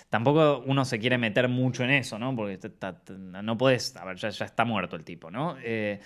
[0.09, 2.35] tampoco uno se quiere meter mucho en eso, ¿no?
[2.35, 2.59] Porque
[3.43, 5.57] no puedes, a ver, ya, está muerto el tipo, ¿no?
[5.61, 5.99] Eh,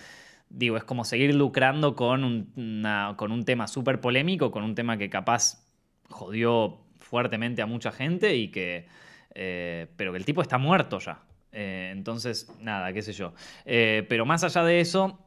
[0.52, 2.84] digo, es como seguir lucrando con un,
[3.16, 5.66] con un tema súper polémico, con un tema que capaz
[6.08, 8.86] jodió fuertemente a mucha gente y que...
[9.34, 11.22] Eh, pero que el tipo está muerto ya.
[11.52, 13.32] Eh, entonces, nada, qué sé yo.
[13.64, 15.18] pero más allá de eso,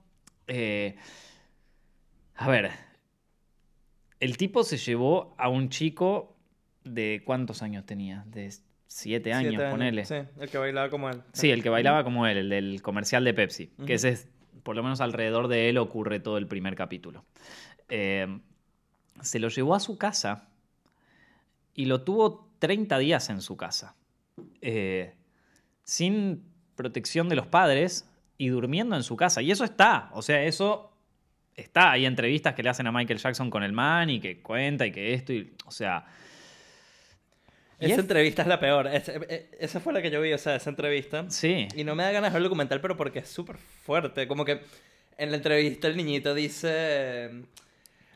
[2.35, 2.71] a ver,
[4.19, 6.35] el tipo se llevó a un chico
[6.83, 8.53] de cuántos años tenía, de
[8.87, 10.05] siete años, ponele.
[10.05, 11.21] Sí, el que bailaba como él.
[11.33, 14.29] Sí, el que bailaba como él, el del comercial de Pepsi, que ese es,
[14.63, 17.23] por lo menos alrededor de él ocurre todo el primer capítulo.
[17.89, 18.39] Eh,
[19.21, 20.49] se lo llevó a su casa
[21.73, 23.95] y lo tuvo 30 días en su casa,
[24.61, 25.13] eh,
[25.83, 26.43] sin
[26.75, 29.41] protección de los padres y durmiendo en su casa.
[29.41, 30.91] Y eso está, o sea, eso
[31.55, 34.85] está, hay entrevistas que le hacen a Michael Jackson con el man y que cuenta
[34.85, 36.05] y que esto, y, o sea...
[37.79, 38.87] Esa entrevista es la peor.
[38.87, 41.25] Eh, eh, esa fue la que yo vi, o sea, esa entrevista.
[41.29, 41.67] Sí.
[41.75, 44.27] Y no me da ganas de ver el documental, pero porque es súper fuerte.
[44.27, 44.61] Como que
[45.17, 47.31] en la entrevista el niñito dice...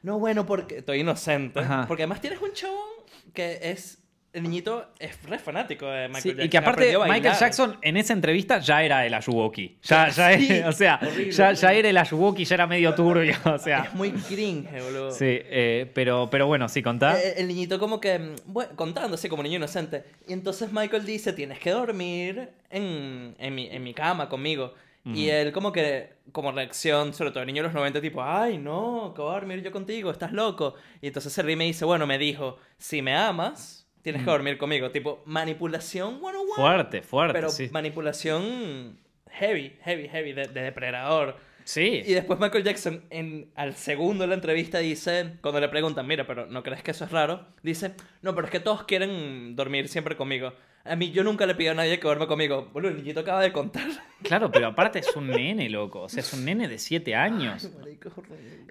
[0.01, 1.61] No, bueno, porque estoy inocente.
[1.87, 2.89] Porque además tienes un chabón
[3.33, 3.99] que es
[4.31, 6.45] el niñito es re fanático de Michael Jackson.
[6.45, 9.77] Y que aparte Michael Jackson en esa entrevista ya era el Ayuwoki.
[9.81, 13.35] Ya, ya o sea, ya, ya, era el Ayuwoki, ya era medio turbio.
[13.49, 13.85] O sea.
[13.85, 15.11] Es muy cringe, boludo.
[15.11, 17.19] Sí, eh, pero, pero bueno, sí, contá.
[17.19, 20.03] Eh, el niñito como que, mm, bueno, contando así como niño inocente.
[20.27, 24.73] Y entonces Michael dice, tienes que dormir en, en, mi, en mi cama conmigo.
[25.05, 28.59] Y él como que, como reacción, sobre todo el niño de los 90, tipo, ay,
[28.59, 30.11] no, ¿qué voy a dormir yo contigo?
[30.11, 30.75] ¿Estás loco?
[31.01, 34.29] Y entonces se ríe y me dice, bueno, me dijo, si me amas Tienes que
[34.29, 34.91] dormir conmigo.
[34.91, 37.33] Tipo, manipulación one Fuerte, fuerte.
[37.33, 38.97] Pero manipulación
[39.29, 41.37] heavy, heavy, heavy, de, depredador.
[41.63, 42.01] Sí.
[42.05, 46.25] Y después Michael Jackson, en, al segundo de la entrevista, dice, cuando le preguntan, mira,
[46.25, 47.45] pero ¿no crees que eso es raro?
[47.61, 50.53] Dice, no, pero es que todos quieren dormir siempre conmigo.
[50.85, 52.69] A mí yo nunca le pido a nadie que duerma conmigo.
[52.73, 53.87] Bueno, el niñito acaba de contar.
[54.21, 56.01] Claro, pero aparte es un nene, loco.
[56.01, 57.71] O sea, es un nene de 7 años.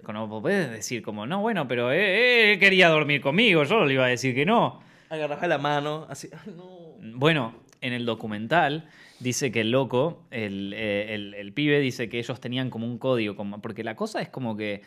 [0.04, 3.64] Como puedes decir, como, no, bueno, pero él, quería dormir conmigo.
[3.64, 4.82] Yo le iba a decir que no.
[5.10, 6.28] Agarraba la mano, así.
[7.00, 8.88] Bueno, en el documental
[9.20, 13.36] dice que el loco, eh, el, pibe, dice que ellos tenían como un código.
[13.36, 14.82] Como, porque la cosa es como que.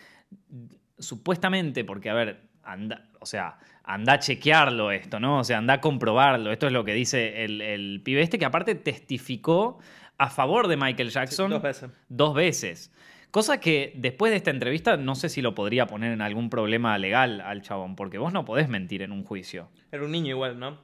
[0.99, 5.39] Supuestamente, porque, a ver, anda, o sea, anda a chequearlo esto, ¿no?
[5.39, 6.51] O sea, anda a comprobarlo.
[6.51, 9.79] Esto es lo que dice el, el pibe este, que aparte testificó
[10.17, 11.49] a favor de Michael Jackson.
[11.49, 11.89] dos veces.
[12.07, 12.91] Dos veces.
[13.32, 16.98] Cosa que después de esta entrevista no sé si lo podría poner en algún problema
[16.98, 19.70] legal al chabón, porque vos no podés mentir en un juicio.
[19.89, 20.80] Era un niño igual, ¿no?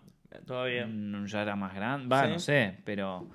[0.45, 0.87] Todavía.
[0.87, 2.07] Mm, ya era más grande.
[2.07, 3.27] Va, no sé, pero.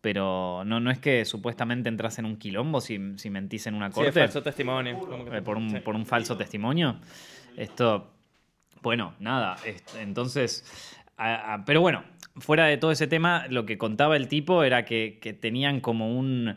[0.00, 3.90] Pero no, no es que supuestamente entras en un quilombo si, si mentís en una
[3.90, 4.12] corte.
[4.12, 4.96] Sí, falso testimonio.
[5.32, 7.00] Eh, por, un, por un falso testimonio.
[7.56, 8.12] Esto.
[8.80, 9.56] Bueno, nada.
[9.98, 10.94] Entonces.
[11.66, 12.04] pero bueno,
[12.36, 16.16] fuera de todo ese tema, lo que contaba el tipo era que, que tenían como
[16.16, 16.56] un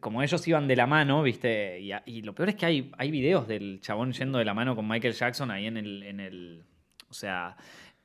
[0.00, 1.80] como ellos iban de la mano, ¿viste?
[2.06, 4.86] Y, lo peor es que hay, hay videos del chabón yendo de la mano con
[4.88, 6.02] Michael Jackson ahí en el.
[6.02, 6.64] En el
[7.08, 7.56] o sea.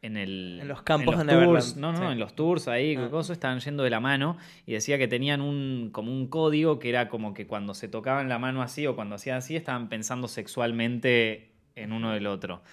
[0.04, 1.78] En, el, en los campos de Neverland.
[1.78, 3.10] No, no, en los tours ahí, ah.
[3.12, 6.90] cosas, estaban yendo de la mano y decía que tenían un, como un código que
[6.90, 10.28] era como que cuando se tocaban la mano así o cuando hacían así estaban pensando
[10.28, 12.64] sexualmente en uno del otro.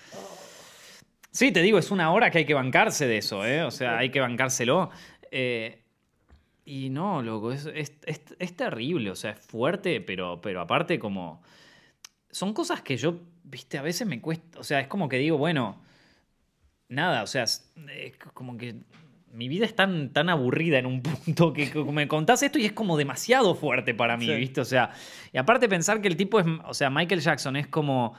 [1.30, 3.62] Sí, te digo, es una hora que hay que bancarse de eso, ¿eh?
[3.62, 4.90] O sea, hay que bancárselo.
[5.30, 5.82] Eh,
[6.68, 11.42] y no, loco, es, es, terrible, o sea, es fuerte, pero, pero aparte como...
[12.30, 15.38] Son cosas que yo, viste, a veces me cuesta, o sea, es como que digo,
[15.38, 15.80] bueno,
[16.90, 17.72] nada, o sea, es,
[18.34, 18.74] como que
[19.32, 22.72] mi vida es tan, tan aburrida en un punto que, me contás esto y es
[22.72, 24.60] como demasiado fuerte para mí, ¿viste?
[24.60, 24.90] O sea,
[25.32, 28.14] y aparte pensar que el tipo es, o sea, Michael Jackson es como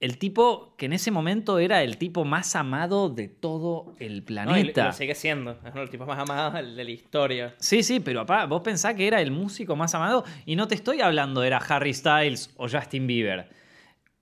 [0.00, 4.82] el tipo que en ese momento era el tipo más amado de todo el planeta.
[4.82, 7.54] No, lo sigue siendo, es uno de los tipos más amados de la historia.
[7.58, 10.74] Sí, sí, pero papá, vos pensás que era el músico más amado y no te
[10.74, 13.50] estoy hablando era Harry Styles o Justin Bieber.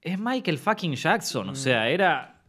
[0.02, 1.56] Es Michael fucking Jackson, o mm.
[1.56, 2.42] sea, era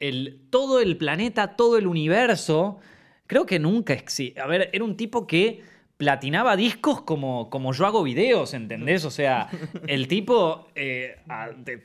[0.00, 2.80] el, todo el planeta, todo el universo.
[3.28, 4.42] Creo que nunca existía.
[4.42, 5.62] A ver, era un tipo que
[6.02, 9.04] platinaba discos como, como yo hago videos, ¿entendés?
[9.04, 9.48] O sea,
[9.86, 11.14] el tipo eh,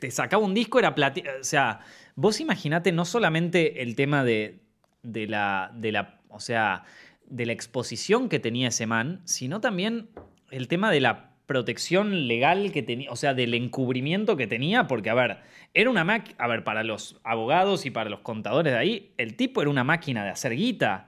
[0.00, 1.30] te, sacaba un disco, era platina.
[1.40, 1.78] O sea,
[2.16, 4.58] vos imaginate no solamente el tema de,
[5.04, 6.18] de, la, de la.
[6.30, 6.82] O sea,
[7.26, 10.08] de la exposición que tenía ese man, sino también
[10.50, 15.10] el tema de la protección legal que tenía, o sea, del encubrimiento que tenía, porque,
[15.10, 15.38] a ver,
[15.74, 19.36] era una máquina, a ver, para los abogados y para los contadores de ahí, el
[19.36, 21.07] tipo era una máquina de hacer guita.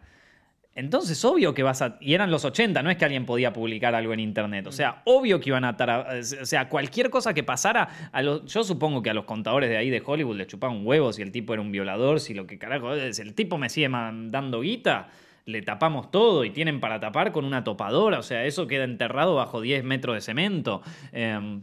[0.80, 1.98] Entonces, obvio que vas a.
[2.00, 4.66] Y eran los 80, no es que alguien podía publicar algo en internet.
[4.66, 6.08] O sea, obvio que iban a estar.
[6.40, 8.10] o sea, cualquier cosa que pasara.
[8.12, 11.16] A los, yo supongo que a los contadores de ahí de Hollywood le chupaban huevos
[11.16, 12.94] si el tipo era un violador, si lo que carajo.
[13.12, 15.08] Si el tipo me sigue mandando guita,
[15.44, 18.18] le tapamos todo y tienen para tapar con una topadora.
[18.18, 20.80] O sea, eso queda enterrado bajo 10 metros de cemento.
[21.12, 21.62] Em,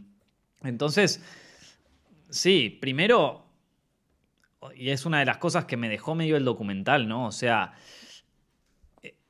[0.62, 1.24] entonces,
[2.30, 3.46] sí, primero.
[4.76, 7.26] Y es una de las cosas que me dejó medio el documental, ¿no?
[7.26, 7.74] O sea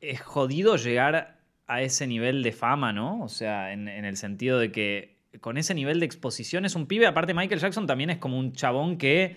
[0.01, 3.23] es jodido llegar a ese nivel de fama, ¿no?
[3.23, 7.07] O sea, en, el sentido de que con ese nivel de exposición es un pibe.
[7.07, 9.37] Aparte, Michael Jackson también es como un chabón que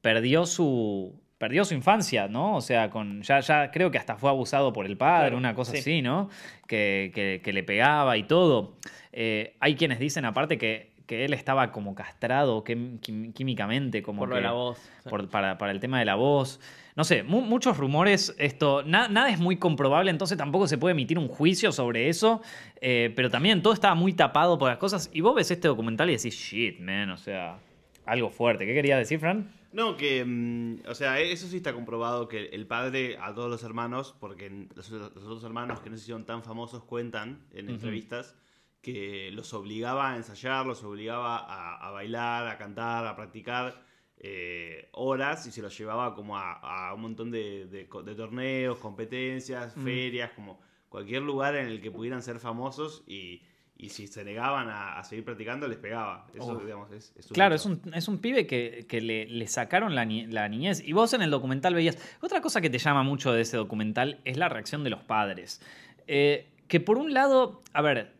[0.00, 2.54] perdió su, perdió su infancia, ¿no?
[2.54, 5.72] O sea, con, ya, ya creo que hasta fue abusado por el padre, una cosa
[5.72, 6.30] así, ¿no?
[6.68, 8.76] Que, le pegaba y todo.
[9.12, 14.34] Eh, hay quienes dicen aparte que, que él estaba como castrado químicamente, como Por lo
[14.36, 14.78] de que- la voz.
[15.08, 16.58] por- para, para el tema de la voz.
[16.96, 20.92] No sé, mu- muchos rumores, esto, na- nada es muy comprobable, entonces tampoco se puede
[20.92, 22.40] emitir un juicio sobre eso,
[22.80, 25.10] eh, pero también todo estaba muy tapado por las cosas.
[25.12, 27.58] Y vos ves este documental y decís, shit, man, o sea,
[28.06, 28.64] algo fuerte.
[28.66, 29.50] ¿Qué querías decir, Fran?
[29.72, 33.62] No, que, mm, o sea, eso sí está comprobado que el padre a todos los
[33.64, 38.34] hermanos, porque los, los otros hermanos que no se hicieron tan famosos cuentan en entrevistas,
[38.82, 43.82] que los obligaba a ensayar, los obligaba a, a bailar, a cantar, a practicar
[44.18, 46.52] eh, horas y se los llevaba como a,
[46.88, 51.80] a un montón de, de co- de torneos, competencias, ferias, como cualquier lugar en el
[51.80, 53.42] que pudieran ser famosos y,
[53.76, 56.26] y si se negaban a, a seguir practicando les pegaba.
[56.34, 59.94] Eso, digamos, es, es Claro, es un, es un pibe que, que le, le sacaron
[59.94, 60.82] la, ni- la niñez.
[60.84, 61.98] Y vos en el documental veías.
[62.20, 65.60] Otra cosa que te llama mucho de ese documental es la reacción de los padres.
[66.06, 68.12] Eh, que por un lado, a ver,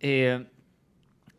[0.00, 0.46] eh,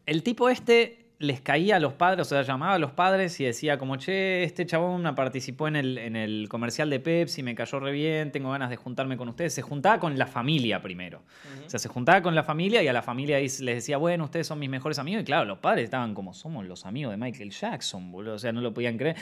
[0.05, 3.45] el tipo este les caía a los padres, o sea, llamaba a los padres y
[3.45, 7.79] decía como, che, este chabón participó en el, en el comercial de Pepsi, me cayó
[7.79, 9.53] re bien, tengo ganas de juntarme con ustedes.
[9.53, 11.21] Se juntaba con la familia primero.
[11.65, 14.47] O sea, se juntaba con la familia y a la familia les decía, bueno, ustedes
[14.47, 15.21] son mis mejores amigos.
[15.21, 18.35] Y claro, los padres estaban como, somos los amigos de Michael Jackson, boludo.
[18.35, 19.15] O sea, no lo podían creer.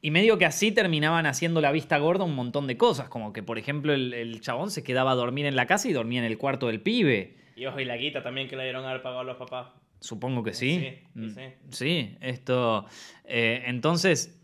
[0.00, 3.08] Y medio que así terminaban haciendo la vista gorda un montón de cosas.
[3.08, 5.92] Como que, por ejemplo, el, el chabón se quedaba a dormir en la casa y
[5.92, 7.36] dormía en el cuarto del pibe.
[7.58, 9.68] Y ojo, y la guita también que le dieron haber pagado a los papás.
[10.00, 10.78] Supongo que sí.
[10.78, 12.16] Sí, sí, Mm, sí.
[12.20, 12.86] Esto.
[13.24, 14.38] eh, entonces,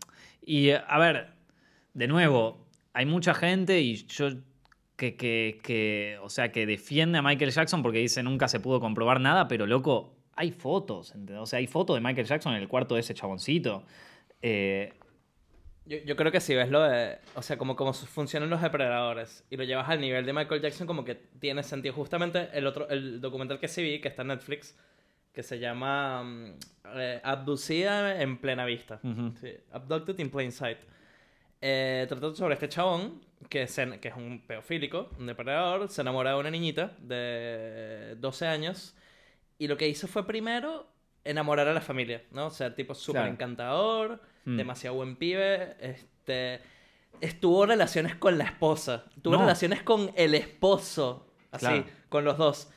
[0.45, 1.29] y a ver,
[1.93, 4.29] de nuevo, hay mucha gente y yo
[4.97, 8.79] que, que, que, o sea, que defiende a Michael Jackson porque dice nunca se pudo
[8.81, 11.41] comprobar nada, pero loco, hay fotos, ¿entendés?
[11.41, 13.83] O sea, hay fotos de Michael Jackson en el cuarto de ese chaboncito.
[14.41, 14.93] Eh,
[15.85, 17.19] Yo, yo creo que si ves lo de.
[17.35, 20.87] O sea, como, como funcionan los depredadores y lo llevas al nivel de Michael Jackson,
[20.87, 21.93] como que tiene sentido.
[21.93, 24.75] Justamente el otro el documental que sí vi, que está en Netflix,
[25.33, 26.53] que se llama mm,
[26.95, 28.99] eh, Abducida en plena vista.
[29.39, 30.77] Sí, Abducted in plain sight.
[31.61, 36.31] Eh, tratando sobre este chabón, que, se- que es un peofílico, un depredador, se enamora
[36.31, 38.95] de una niñita de 12 años.
[39.57, 40.87] Y lo que hizo fue primero
[41.23, 42.47] enamorar a la familia, ¿no?
[42.47, 44.57] O sea, tipo súper encantador, Mm.
[44.57, 46.61] demasiado buen pibe, este...
[47.21, 49.41] Estuvo relaciones con la esposa, tuvo No.
[49.41, 51.85] relaciones con el esposo, así, Claro.
[52.09, 52.69] con los dos.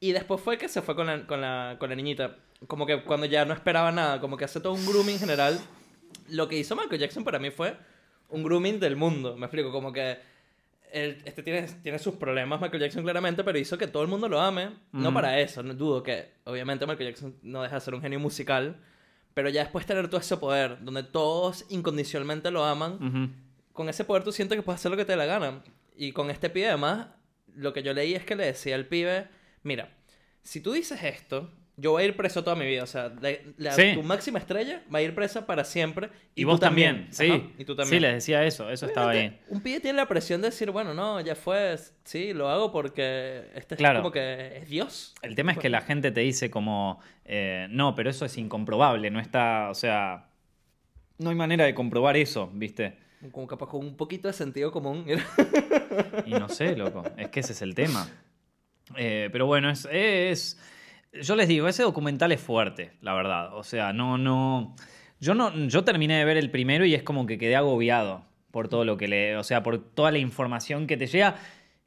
[0.00, 2.36] Y después fue que se fue con la, con, la, con la niñita.
[2.66, 5.58] Como que cuando ya no esperaba nada, como que hace todo un grooming general.
[6.28, 7.74] Lo que hizo Michael Jackson para mí fue
[8.28, 9.34] un grooming del mundo.
[9.38, 10.18] Me explico, como que
[10.92, 14.40] este tiene, tiene sus problemas, Michael Jackson claramente, pero hizo que todo el mundo lo
[14.40, 14.70] ame.
[14.92, 15.14] No Ujú.
[15.14, 18.76] para eso, no dudo que obviamente Michael Jackson no deja de ser un genio musical.
[19.36, 23.36] Pero ya después tener todo ese poder, donde todos incondicionalmente lo aman,
[23.74, 25.62] con ese poder tú sientes que puedes hacer lo que te dé la gana.
[25.94, 27.08] Y con este pibe, además,
[27.54, 29.28] lo que yo leí es que le decía al pibe:
[29.62, 29.94] Mira,
[30.42, 32.82] si tú dices esto, yo voy a ir preso toda mi vida.
[32.82, 33.92] O sea, la- la- Sí.
[33.94, 36.10] tu máxima estrella va a ir presa para siempre.
[36.34, 37.26] Y, vos también, sí.
[37.30, 38.02] Ajá, y tú Sí, también.
[38.02, 39.18] les decía eso, eso estaba ahí.
[39.18, 41.76] Obviamente, Un pibe tiene la presión de decir: Bueno, no, ya fue.
[42.04, 43.98] Sí, lo hago porque este Claro.
[43.98, 45.14] es como que es Dios.
[45.22, 49.10] El tema es que la gente te dice como, eh, no, pero eso es incomprobable,
[49.10, 50.28] no está, o sea,
[51.18, 52.96] no hay manera de comprobar eso, ¿viste?
[53.32, 55.04] Como capaz con un poquito de sentido común.
[56.26, 58.06] Y no sé, loco, es que ese es el tema.
[58.96, 60.60] Eh, pero bueno, es, es,
[61.22, 64.74] yo les digo, ese documental es fuerte, la verdad, o sea, no, no,
[65.20, 68.68] yo no, yo terminé de ver el primero y es como que quedé agobiado por
[68.68, 71.36] todo lo que le, o sea, por toda la información que te llega,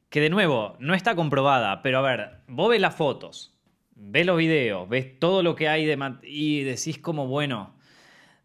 [0.09, 3.55] que de nuevo, no está comprobada, pero a ver, vos ves las fotos,
[3.95, 7.75] ves los videos, ves todo lo que hay de y decís como, bueno,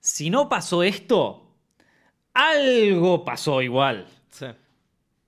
[0.00, 1.50] si no pasó esto,
[2.34, 4.06] algo pasó igual.
[4.30, 4.46] sí.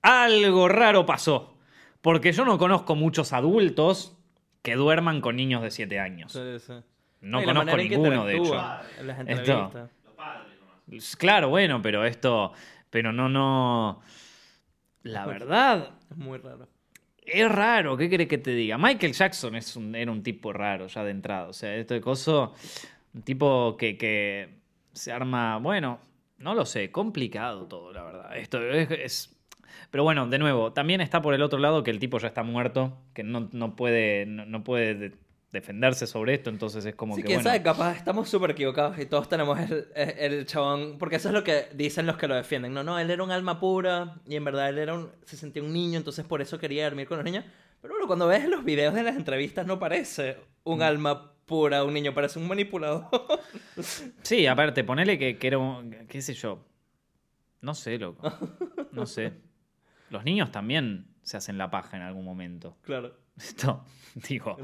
[0.01, 1.57] Algo raro pasó.
[2.01, 4.16] Porque yo no conozco muchos adultos
[4.67, 6.33] que duerman con niños de 7 años.
[6.33, 6.73] Sí, sí.
[7.21, 8.53] No conozco ninguno, de hecho.
[9.01, 9.89] las Esto-.
[11.17, 12.51] Claro, bueno, pero esto.
[12.89, 14.01] Pero no, no.
[15.03, 16.67] La verdad, Es muy raro.
[17.21, 17.95] es raro.
[17.95, 18.77] ¿Qué querés que te diga?
[18.77, 21.47] Michael Jackson es un- era un tipo raro ya de entrada.
[21.47, 22.53] O sea, esto de coso.
[23.13, 24.59] Un tipo que, que
[24.91, 25.59] se arma.
[25.59, 25.99] Bueno,
[26.39, 26.91] no lo sé.
[26.91, 28.37] Complicado todo, la verdad.
[28.37, 28.91] Esto es.
[28.91, 29.33] es-
[29.91, 32.43] pero bueno, de nuevo, también está por el otro lado que el tipo ya está
[32.43, 35.13] muerto, que no, no puede, no, no puede de-
[35.51, 37.49] defenderse sobre esto, entonces es como Sí, que quién bueno.
[37.49, 40.97] sabe, capaz estamos súper equivocados y todos tenemos el, el, el chabón.
[40.99, 42.73] Porque eso es lo que dicen los que lo defienden.
[42.73, 45.63] No, no, él era un alma pura y en verdad él era un, se sentía
[45.63, 47.45] un niño, entonces por eso quería dormir con los niños.
[47.81, 50.35] Pero bueno, cuando ves los videos de las entrevistas, no parece
[50.65, 50.71] Mm.
[50.73, 53.05] un alma pura, un niño, parece un manipulador.
[54.23, 55.91] Sí, aparte, ponele que, que era un.
[56.09, 56.59] qué sé yo.
[57.61, 58.21] No sé, loco.
[58.91, 59.33] No sé.
[60.09, 62.77] Los niños también se hacen la paja en algún momento.
[62.83, 63.13] claro.
[63.37, 63.83] Esto,
[64.27, 64.57] digo.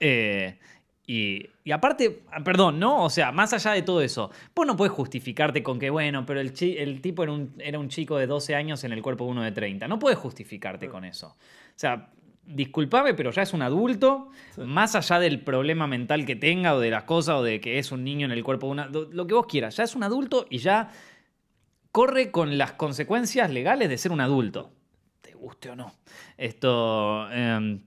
[0.00, 0.58] Eh,
[1.04, 3.02] Y, y aparte, ah, perdón, ¿no?
[3.04, 6.40] O sea, más allá de todo eso, vos no puedes justificarte con que, bueno, pero
[6.40, 9.24] el, chi- el tipo era un, era un chico de 12 años en el cuerpo
[9.24, 9.88] de uno de 30.
[9.88, 11.26] No puedes justificarte con eso.
[11.30, 11.36] O
[11.74, 12.10] sea,
[12.46, 14.28] disculpame, pero ya es un adulto,
[14.58, 17.90] más allá del problema mental que tenga o de las cosas o de que es
[17.90, 18.86] un niño en el cuerpo de una...
[18.86, 20.90] Lo que vos quieras, ya es un adulto y ya
[21.90, 24.70] corre con las consecuencias legales de ser un adulto.
[25.42, 25.92] Te guste o no.
[26.38, 27.26] Esto...
[27.32, 27.80] eh,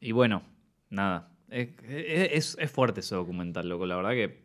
[0.00, 0.40] y bueno,
[0.88, 1.28] nada.
[1.50, 3.84] Es, es- es fuerte ese documental, loco.
[3.84, 4.38] La verdad que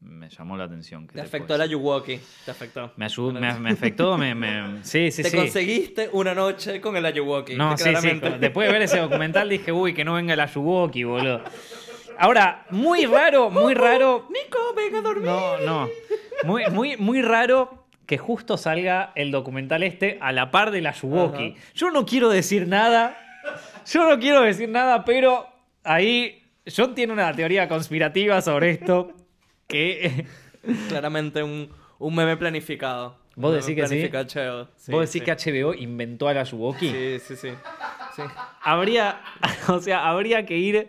[0.00, 1.06] me llamó la atención.
[1.06, 1.64] ¿qué Te te afectó la?
[1.64, 2.18] Ayuwoki.
[2.44, 2.90] Te afectó.
[2.96, 5.36] Me, ayudó- me, me afectó, me, me- Sí, sí, Te sí.
[5.36, 7.54] conseguiste una noche con el Ayuwoki.
[7.54, 8.20] No, sí, sí.
[8.40, 11.42] Después de ver ese documental dije, uy, que no venga la Yuwoki, boludo.
[12.18, 14.28] Ahora, muy raro, muy raro.
[14.30, 15.26] Nico, venga a dormir.
[15.26, 15.88] No, no.
[16.42, 20.92] Muy, muy, muy raro que justo salga el documental este a la par de la
[20.92, 21.54] Yuwoki.
[21.56, 21.70] Ajá.
[21.74, 23.16] Yo no quiero decir nada.
[23.86, 25.46] Yo no quiero decir nada, pero
[25.82, 26.42] ahí
[26.74, 29.12] John tiene una teoría conspirativa sobre esto.
[29.66, 30.26] Que
[30.88, 33.18] Claramente un, un meme planificado.
[33.36, 34.92] ¿Vos Un decís que sí?
[34.92, 35.20] vos decís sí.
[35.20, 36.88] que HBO inventó a la Yuwoki.
[36.88, 37.48] Sí, sí, sí.
[38.14, 38.22] sí.
[38.62, 39.20] Habría,
[39.68, 40.88] o sea, habría que ir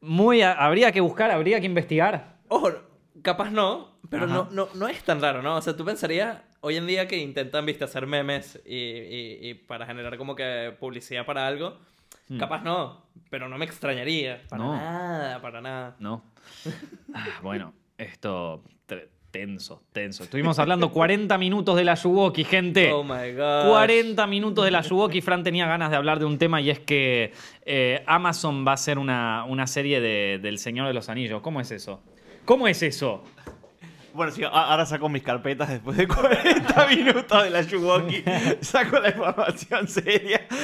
[0.00, 2.36] muy, a- habría que buscar, habría que investigar.
[2.48, 2.72] Ojo,
[3.26, 5.56] capaz no, pero no, no, no es tan raro, ¿no?
[5.56, 9.54] O sea, tú pensarías hoy en día que intentan, viste, hacer memes y, y- y
[9.54, 11.76] para generar como que publicidad para algo.
[12.28, 12.38] Hmm.
[12.38, 14.42] Capaz no, pero no me extrañaría.
[14.48, 14.72] Para No.
[14.76, 15.96] nada, para nada.
[15.98, 16.24] No.
[17.14, 18.62] Ah, bueno, esto
[19.30, 20.22] tenso, tenso.
[20.24, 22.90] Estuvimos hablando 40 minutos de la Yuwoki, gente.
[22.90, 23.68] Oh my god.
[23.68, 25.20] 40 minutos de la Yuwoki.
[25.20, 27.32] Fran tenía ganas de hablar de un tema y es que
[27.66, 31.42] eh, Amazon va a hacer una, una serie de, del Señor de los Anillos.
[31.42, 32.02] ¿Cómo es eso?
[32.46, 33.22] ¿Cómo es eso?
[34.14, 38.24] Bueno, sí, ahora saco mis carpetas después de 40 minutos de la Yuwoki.
[38.62, 40.40] Saco la información seria.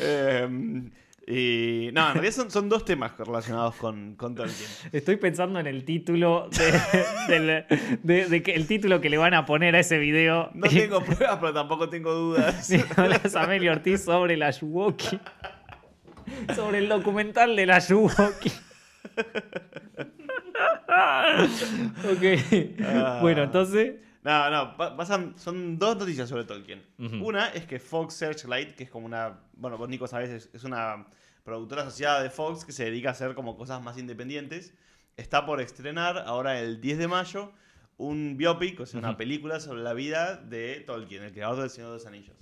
[0.00, 0.90] Em,
[1.26, 4.68] y no, en realidad son, son dos temas relacionados con, con Tolkien.
[4.92, 6.80] Estoy pensando en el título de,
[7.28, 7.64] del-
[8.02, 10.50] de- de que el título que le van a poner a ese video.
[10.54, 12.70] No tengo pruebas, pero tampoco tengo dudas.
[12.70, 15.18] Nicolás Amelio Ortiz sobre la Yuwoki.
[16.56, 18.52] Sobre el documental de la Yuwoki.
[20.88, 22.24] ok.
[22.84, 23.18] Ah.
[23.20, 23.96] Bueno, entonces.
[24.22, 26.82] No, no, pa- pasan, son dos noticias sobre Tolkien.
[26.98, 31.06] Una es que Fox Searchlight, que es como una, bueno, vos Nico sabés, es, una
[31.44, 34.74] productora asociada de Fox que se dedica a hacer como cosas más independientes,
[35.16, 37.52] está por estrenar ahora el 10 de mayo
[37.96, 41.90] un biopic, o sea, una película sobre la vida de Tolkien, el creador del Señor
[41.90, 42.36] de los Anillos.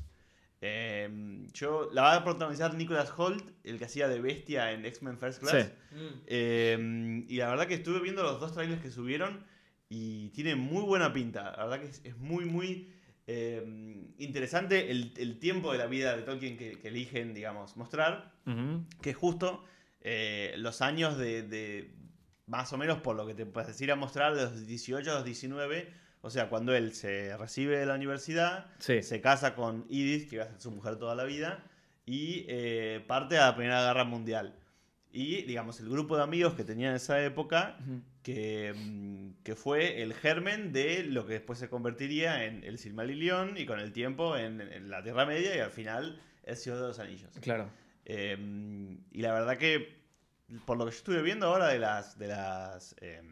[0.60, 5.18] Eh, yo, la va a protagonizar Nicholas Holt, el que hacía de bestia en X-Men
[5.18, 5.52] First Class.
[5.66, 5.98] Sí.
[6.26, 9.44] Eh, y la verdad que estuve viendo los dos trailers que subieron
[9.88, 11.52] y tiene muy buena pinta.
[11.56, 12.90] La verdad que es, es muy, muy
[13.26, 13.62] eh,
[14.18, 18.32] interesante el, el tiempo de la vida de Tolkien que, que eligen, digamos, mostrar.
[19.02, 19.64] Que es justo
[20.00, 21.92] eh, los años de, de-
[22.46, 25.14] más o menos por lo que te puedes decir a mostrar, de los 18 a
[25.16, 25.92] los 19.
[26.26, 29.00] O sea, cuando él se recibe de la universidad, Sí.
[29.02, 31.62] se casa con Edith, que va a ser su mujer toda la vida,
[32.04, 34.56] y eh, parte a la Primera Guerra Mundial.
[35.12, 37.78] Y, digamos, el grupo de amigos que tenía en esa época,
[38.24, 43.56] que, mm, que fue el germen de lo que después se convertiría en el Silmarillion
[43.56, 46.88] y con el tiempo en, en la Tierra Media y al final el Señor de
[46.88, 47.30] los Anillos.
[47.40, 47.70] Claro.
[48.04, 48.36] Eh,
[49.12, 49.96] y la verdad que,
[50.64, 53.22] por lo que yo estuve viendo ahora de las, de las, eh,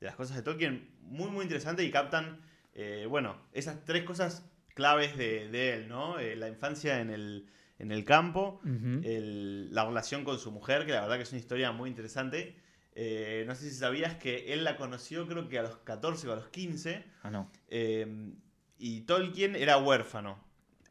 [0.00, 2.40] de las cosas de Tolkien, muy, muy interesante y captan,
[2.74, 4.44] eh, bueno, esas tres cosas
[4.74, 6.18] claves de, de él, ¿no?
[6.18, 7.46] Eh, la infancia en el,
[7.78, 8.60] en el campo,
[9.04, 12.56] el- la relación con su mujer, que la verdad que es una historia muy interesante.
[12.94, 16.32] Eh, no sé si sabías que él la conoció creo que a los 14 o
[16.32, 17.04] a los 15.
[17.22, 17.50] Ah, no.
[17.68, 18.32] eh,
[18.78, 20.38] y Tolkien era huérfano.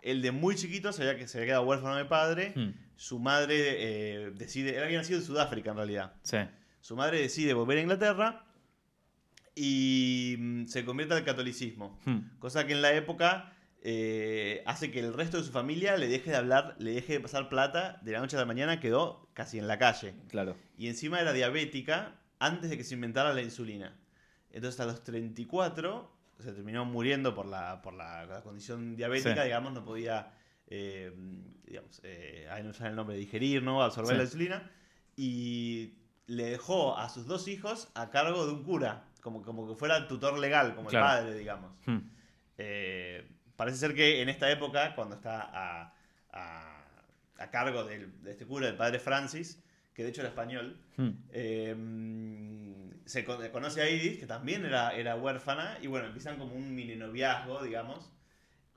[0.02, 2.54] Él de muy chiquito sabía que se había quedado huérfano de padre.
[2.56, 2.72] Hmm.
[2.96, 6.14] Su madre decide, él había nacido en Sudáfrica en realidad.
[6.24, 6.38] Sí.
[6.80, 8.45] Su madre decide volver a Inglaterra
[9.56, 12.00] y mm, se convierte al catolicismo.
[12.06, 12.38] Hmm.
[12.40, 16.32] Cosa que en la época eh, hace que el resto de su familia le deje
[16.32, 18.00] de hablar, le deje de pasar plata.
[18.04, 20.16] De la noche a la mañana quedó casi en la calle.
[20.28, 20.58] Claro.
[20.78, 23.96] Y encima era diabética antes de que se inventara la insulina.
[24.52, 29.44] Entonces a los 34 se terminó muriendo por la, por la, la condición diabética, Sí.
[29.44, 30.34] digamos, no podía,
[30.68, 31.14] eh,
[31.66, 33.82] digamos, eh, ahí no sale el nombre, digerir, ¿no?
[33.82, 34.18] Absorber Sí.
[34.18, 34.72] la insulina.
[35.16, 35.94] Y
[36.28, 40.08] le dejó a sus dos hijos a cargo de un cura, como, como que fuera
[40.08, 41.06] tutor legal, como Claro.
[41.08, 41.72] el padre, digamos.
[41.88, 41.98] Hmm.
[42.60, 45.94] Eh, parece ser que en esta época, cuando está a,
[46.32, 46.86] a-
[47.40, 49.62] a cargo del- de este cura, el padre Francis,
[49.96, 51.10] que de hecho era español, Hmm.
[51.32, 51.76] eh,
[53.06, 56.76] se con- conoce a Edith, que también era, era huérfana, y bueno, empiezan como un
[56.76, 58.12] mini noviazgo, digamos,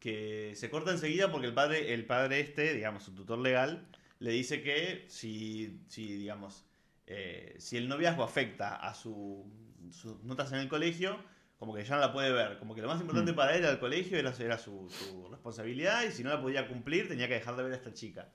[0.00, 3.86] que se corta enseguida porque el padre, el padre este, digamos, su tutor legal,
[4.20, 6.64] le dice que si, si digamos,
[7.06, 9.44] eh, si el noviazgo afecta a su,
[9.92, 11.16] sus notas en el colegio,
[11.58, 12.58] como que ya no la puede ver.
[12.58, 13.36] Como que lo más importante Mm.
[13.36, 16.68] para él era el colegio, era, era su, su responsabilidad, y si no la podía
[16.68, 18.28] cumplir, tenía que dejar de ver a esta chica.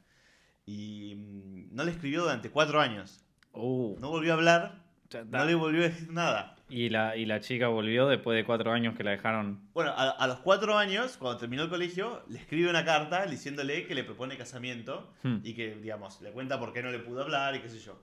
[0.66, 3.24] Y mm, no le escribió durante cuatro años.
[3.54, 4.84] Uh, No volvió a hablar,
[5.30, 6.56] no le volvió a decir nada.
[6.70, 9.70] y, la, y la chica volvió después de cuatro años que la dejaron.
[9.74, 13.86] Bueno, a, a los cuatro años, cuando terminó el colegio, le escribe una carta diciéndole
[13.86, 15.38] que le propone casamiento Hmm.
[15.44, 18.02] y que, digamos, le cuenta por qué no le pudo hablar y qué sé yo.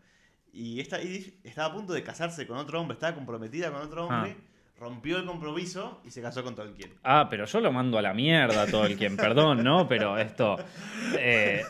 [0.52, 4.06] Y esta Edith estaba a punto de casarse con otro hombre, estaba comprometida con otro
[4.06, 4.36] hombre,
[4.80, 6.90] rompió el compromiso y se casó con Tolkien.
[7.04, 9.86] Ah, pero yo lo mando a la mierda todo el quien, perdón, ¿no?
[9.86, 10.56] Pero esto.
[11.18, 11.62] eh,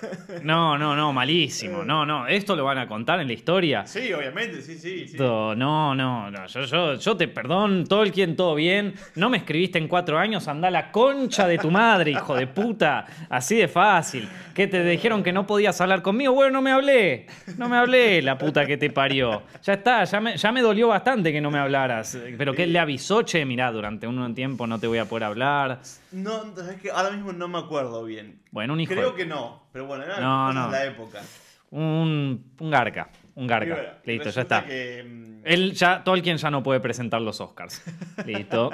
[0.44, 1.82] no, no, no, malísimo.
[1.82, 3.84] No, no, esto lo van a contar en la historia.
[3.84, 5.08] Sí, obviamente, sí, sí.
[5.08, 5.16] sí.
[5.16, 6.46] Esto, no, no, no.
[6.46, 8.94] Yo, yo, yo te perdón, Tolkien, todo bien.
[9.16, 12.46] No me escribiste en cuatro años, anda a la concha de tu madre, hijo de
[12.46, 13.06] puta.
[13.28, 14.28] Así de fácil.
[14.54, 16.32] Que te dijeron que no podías hablar conmigo.
[16.32, 17.26] Bueno, no me hablé.
[17.58, 19.42] No me hablé, la puta que te parió.
[19.64, 22.16] Ya está, ya me, ya me dolió bastante que no me hablaras.
[22.38, 25.24] Pero que él le avisó, che, mirá, durante un tiempo no te voy a poder
[25.24, 25.80] hablar.
[26.12, 28.40] No, es que ahora mismo no me acuerdo bien.
[28.50, 30.70] Bueno, un hijo Creo de- que no, pero bueno, era No, no.
[30.70, 31.20] la época.
[31.70, 33.10] Un, un garca.
[33.34, 33.74] Un garca.
[33.74, 34.64] bueno, Listo, ya está.
[34.64, 37.82] que, mm, Él ya, Tolkien ya no puede presentar los Oscars.
[38.26, 38.70] Listo.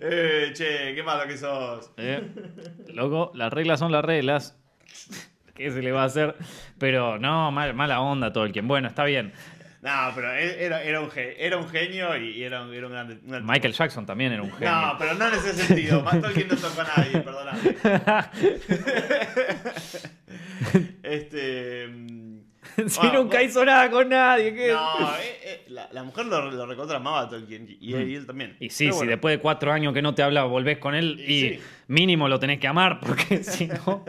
[0.00, 1.90] eh, che, qué malo que sos.
[1.96, 2.28] Eh,
[2.88, 4.58] Loco, las reglas son las reglas.
[5.54, 6.34] ¿Qué se le va a hacer?
[6.78, 8.68] Pero no, mal- mala onda Tolkien.
[8.68, 9.32] Bueno, está bien.
[9.86, 13.20] No, pero él era, era, un, era un genio y era un, era un grande.
[13.24, 14.68] un Michael Jackson también era un genio.
[14.68, 16.02] No, pero no en ese sentido.
[16.02, 17.60] Más Tolkien no tocó a nadie, perdóname.
[21.04, 21.86] este.
[21.86, 22.38] mm,
[22.88, 24.52] si bueno, nunca hizo nada con nadie.
[24.56, 24.72] ¿qué?
[24.72, 28.26] No, eh, eh, la, la mujer lo, lo recontra amaba a Tolkien y, y él
[28.26, 28.56] también.
[28.58, 28.64] Mm.
[28.64, 30.96] Y sí, Pero si bueno, después de cuatro años que no te habla, volvés con
[30.96, 31.60] él y, Y sí.
[31.86, 34.04] mínimo lo tenés que amar, porque si no.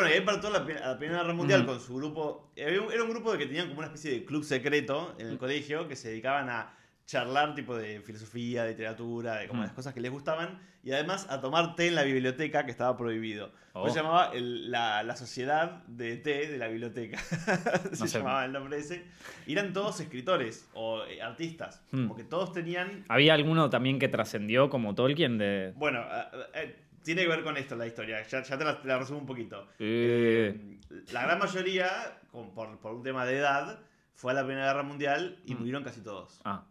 [0.00, 1.70] Bueno, y él partó a la, la Primera Guerra Mundial Ujú.
[1.70, 2.52] con su grupo.
[2.56, 5.28] había un- Era un grupo de que tenían como una especie de club secreto en
[5.28, 6.74] el colegio que se dedicaban a
[7.06, 9.64] charlar tipo de filosofía, de literatura, de como Mm.
[9.64, 12.96] las cosas que les gustaban y además a tomar té en la biblioteca que estaba
[12.98, 13.50] prohibido.
[13.72, 13.88] Oh.
[13.88, 17.18] Se llamaba el- la, la sociedad de té de la biblioteca.
[17.92, 18.18] se No sé.
[18.18, 19.04] llamaba el nombre ese.
[19.46, 21.82] Y eran todos escritores o eh, artistas.
[21.92, 22.02] Mm.
[22.08, 25.72] Como que todos tenían Había alguno también que trascendió como Tolkien de.
[25.76, 26.76] Bueno, eh, eh,
[27.08, 29.26] tiene que ver con esto la historia, ya, ya te, la, te la resumo un
[29.26, 29.66] poquito.
[29.78, 30.54] Eh,
[30.90, 33.80] Eh, la gran mayoría, con- por, por un tema de edad,
[34.14, 35.58] fue a la Primera Guerra Mundial y Mm.
[35.58, 36.40] murieron casi todos.
[36.44, 36.64] ah,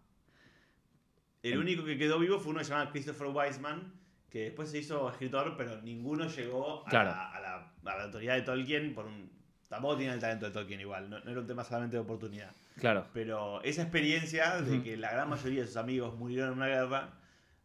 [1.43, 3.93] El único que quedó vivo fue uno que se llama Christopher Weisman,
[4.29, 7.09] que después se hizo escritor, pero ninguno llegó a, Claro.
[7.09, 9.31] la, a la- a la autoridad de Tolkien por un...
[9.69, 12.51] Tampoco tiene el talento de Tolkien igual, no, no era un tema solamente de oportunidad.
[12.79, 13.07] claro.
[13.13, 17.09] Pero esa experiencia de que la gran mayoría de sus amigos murieron en una guerra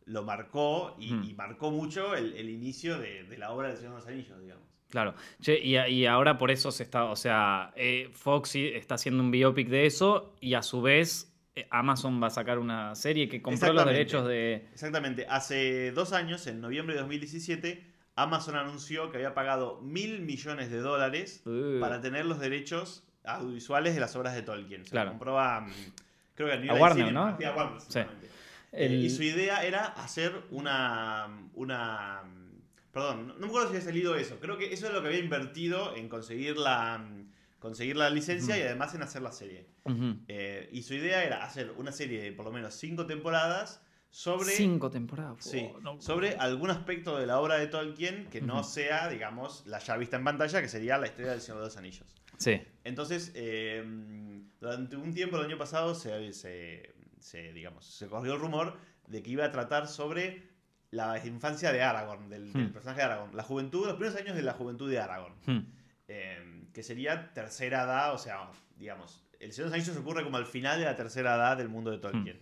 [0.07, 3.98] lo marcó y, marcó mucho el, el inicio de, de la obra del Señor de
[3.98, 4.64] los Anillos, digamos.
[4.90, 5.14] Claro.
[5.40, 9.30] Che, y, y ahora por eso se está, o sea, eh, Foxy está haciendo un
[9.30, 13.40] biopic de eso y a su vez eh, Amazon va a sacar una serie que
[13.40, 14.68] compró los derechos de...
[14.72, 17.86] Exactamente, hace dos años, en noviembre de 2017,
[18.16, 23.94] Amazon anunció que había pagado mil millones de dólares Uh, para tener los derechos audiovisuales
[23.94, 24.84] de las obras de Tolkien.
[24.84, 25.11] Se Claro.
[25.12, 25.70] compró a, mm,
[26.34, 27.12] creo que a, A Warner.
[27.14, 27.36] ¿no?
[27.38, 28.00] Sí, a Warner, Sí.
[28.73, 28.95] Exactamente.
[28.97, 32.23] el- Eh, y su idea era hacer una, una...
[32.93, 34.39] Perdón, no me acuerdo si había salido eso.
[34.41, 37.03] Creo que eso es lo que había invertido en conseguir la,
[37.59, 39.66] conseguir la licencia y además en hacer la serie.
[40.29, 44.51] Eh, y su idea era hacer una serie de por lo menos cinco temporadas sobre,
[44.53, 45.39] Cinco temporadas.
[45.43, 46.01] sí, Oh, no.
[46.03, 50.18] sobre algún aspecto de la obra de Tolkien que no sea, digamos, la ya vista
[50.18, 52.07] en pantalla, que sería la historia del Señor de los Anillos.
[52.37, 52.61] Sí.
[52.85, 53.83] Entonces, eh,
[54.61, 56.91] durante un tiempo el año pasado se, se-
[57.23, 60.43] se, digamos, se corrió el rumor de que iba a tratar sobre
[60.91, 62.73] la infancia de Aragorn, del, del Hmm.
[62.73, 63.37] personaje de Aragorn.
[63.37, 65.35] La juventud, los primeros años de la juventud de Aragorn.
[65.47, 65.66] Hmm.
[66.09, 70.37] eh, que sería tercera edad, o sea, digamos, el Señor de los Anillos ocurre como
[70.37, 72.41] al final de la tercera edad del mundo de Tolkien.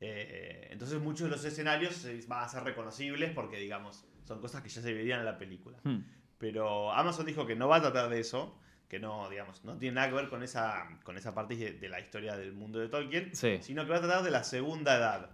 [0.00, 4.62] Eh, entonces muchos de los escenarios eh, van a ser reconocibles porque, digamos, son cosas
[4.62, 5.78] que ya se verían en la película.
[5.82, 6.00] Hmm.
[6.38, 8.58] Pero Amazon dijo que no va a tratar de eso,
[8.94, 11.88] que no, digamos, no tiene nada que ver con esa, con esa parte de, de
[11.88, 13.58] la historia del mundo de Tolkien, Sí.
[13.60, 15.30] sino que va a tratar de la segunda edad.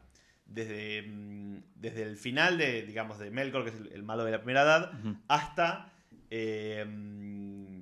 [0.47, 4.33] Desde, mm, desde el final de, digamos, de Melkor, que es el, el malo de
[4.33, 5.17] la primera edad, Ujú.
[5.29, 5.93] hasta
[6.31, 7.81] eh, mm,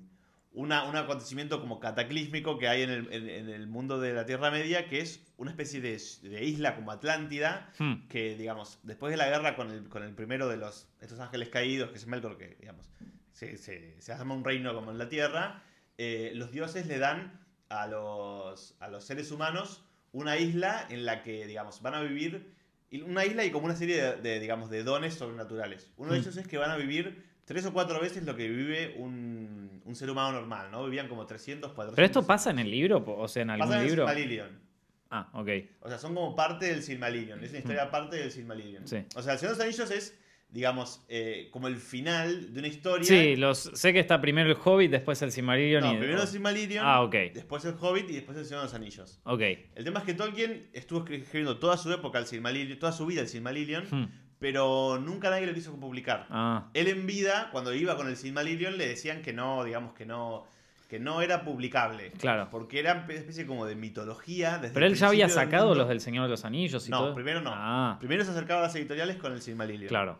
[0.54, 4.24] una- un acontecimiento como cataclísmico que hay en el, en- en el mundo de la
[4.26, 8.06] Tierra Media, que es una especie de, de isla como Atlántida, Hmm.
[8.08, 11.48] que, digamos, después de la guerra con el, con el primero de los, estos ángeles
[11.50, 12.90] caídos, que es Melkor, que, digamos,
[13.32, 15.62] se, se, se un reino como en la Tierra,
[15.98, 21.22] eh, los dioses le dan a los, a los seres humanos una isla en la
[21.22, 22.54] que, digamos, van a vivir,
[23.04, 25.90] una isla y como una serie de, de, digamos, de dones sobrenaturales.
[25.98, 26.22] Uno de Mm.
[26.22, 29.94] ellos es que van a vivir tres o cuatro veces lo que vive un, un
[29.94, 30.84] ser humano normal, ¿no?
[30.84, 31.94] Vivían como 300, 400.
[31.96, 33.04] ¿Pero esto pasa en el libro?
[33.06, 34.06] O sea, en algún Pasa en el libro.
[34.08, 34.60] Silmarillion.
[35.10, 35.48] Ah, ok.
[35.80, 37.42] O sea, son como parte del Silmarillion.
[37.42, 38.84] Es una historia aparte del Silmarillion.
[38.84, 38.86] Mm.
[38.86, 39.04] Sí.
[39.16, 40.18] O sea, el Señor de los Anillos es,
[40.50, 43.04] digamos, eh, como el final de una historia.
[43.06, 45.96] Sí, los, sé que está primero el Hobbit, después el Silmarillion No, y...
[45.98, 47.14] primero el Silmarillion, Ah, ok.
[47.34, 49.20] después el Hobbit y después el Señor de los Anillos.
[49.24, 49.40] Ok.
[49.74, 53.20] El tema es que Tolkien estuvo escribiendo toda su época el Silmarillion, toda su vida
[53.20, 54.08] el Silmarillion, Hmm.
[54.38, 56.26] pero nunca nadie lo quiso publicar.
[56.30, 60.06] Ah, Él en vida, cuando iba con el Silmarillion, le decían que no, digamos que
[60.06, 60.46] no,
[60.88, 62.12] que no era publicable.
[62.12, 62.48] Claro.
[62.50, 64.56] Porque era una especie como de mitología.
[64.56, 67.14] Desde pero él ya había sacado los del Señor de los Anillos y No, todo.
[67.14, 67.50] primero no.
[67.52, 69.88] Ah, Primero se acercaba a las editoriales con el Silmarillion.
[69.88, 70.18] claro.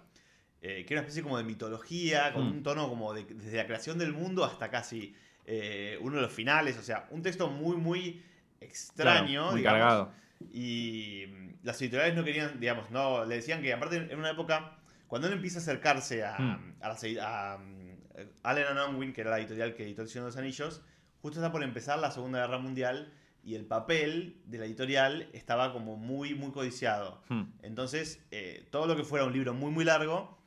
[0.60, 2.50] Eh, que era una especie como de mitología, con Mm.
[2.50, 5.14] un tono como de, desde la creación del mundo hasta casi
[5.46, 6.76] eh, uno de los finales.
[6.78, 8.22] O sea, un texto muy, muy
[8.60, 9.26] extraño.
[9.40, 9.78] Claro, muy digamos.
[9.80, 10.12] cargado.
[10.52, 14.78] Y mm, las editoriales no querían, digamos, no, le decían que aparte en una época,
[15.06, 16.74] cuando él empieza a acercarse a, Hmm.
[16.80, 17.88] a, las edi- a, mm,
[18.42, 20.82] Allen and Unwin, que era la editorial que editó El Señor de los Anillos,
[21.22, 23.12] justo está por empezar la Segunda Guerra Mundial
[23.44, 27.22] y el papel de la editorial estaba como muy, muy codiciado.
[27.28, 27.44] Hmm.
[27.62, 30.37] Entonces, eh, todo lo que fuera un libro muy, muy largo,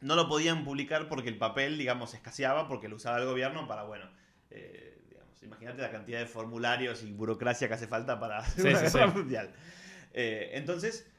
[0.00, 3.84] no lo podían publicar porque el papel, digamos, escaseaba, porque lo usaba el gobierno para,
[3.84, 4.08] bueno,
[4.50, 8.68] eh, digamos, imagínate la cantidad de formularios y burocracia que hace falta para hacer Sí,
[8.68, 9.18] una sí, guerra sí.
[9.18, 9.54] mundial.
[10.12, 11.10] Eh, entonces,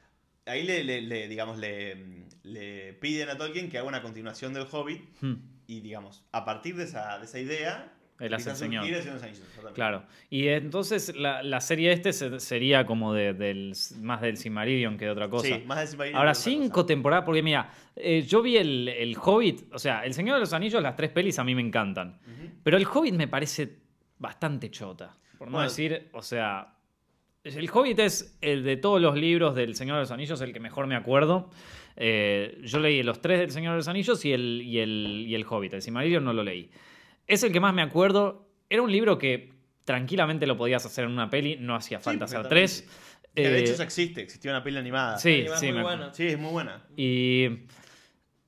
[0.46, 4.66] ahí le, le- le, digamos, le, le piden a Tolkien que haga una continuación del
[4.70, 5.34] Hobbit Hmm.
[5.66, 7.92] y, digamos, a partir de esa, de esa idea...
[8.20, 8.82] El a señor.
[8.84, 9.74] surgir el Señor de los Anillos, exactamente.
[9.74, 10.02] Claro.
[10.28, 15.04] Y entonces la, la serie este se- sería como de, del, más del Silmarillion que
[15.04, 15.46] de otra cosa.
[15.46, 16.86] Sí, más de Silmarillion Ahora, cinco cosa.
[16.86, 20.52] temporadas, porque mira, eh, yo vi el, el Hobbit, o sea, El Señor de los
[20.52, 22.18] Anillos, las tres pelis a mí me encantan.
[22.64, 23.76] Pero el Hobbit me parece
[24.18, 25.16] bastante chota.
[25.38, 25.68] Por no Bueno.
[25.68, 26.74] decir, o sea,
[27.44, 30.58] el Hobbit es el de todos los libros del Señor de los Anillos, el que
[30.60, 31.50] mejor me acuerdo.
[31.96, 35.34] Eh, yo leí los tres del Señor de los Anillos y el, y el, y
[35.36, 35.74] el Hobbit.
[35.74, 36.68] El Silmarillion no lo leí.
[37.28, 38.48] Es el que más me acuerdo.
[38.68, 39.52] Era un libro que
[39.84, 42.88] tranquilamente lo podías hacer en una peli, no hacía falta hacer tres.
[43.34, 45.18] Que de Eh, hecho ya existe, existió una peli animada.
[45.18, 46.14] sí, Animada sí, muy me- buena.
[46.14, 46.84] Sí, es muy buena.
[46.96, 47.46] Y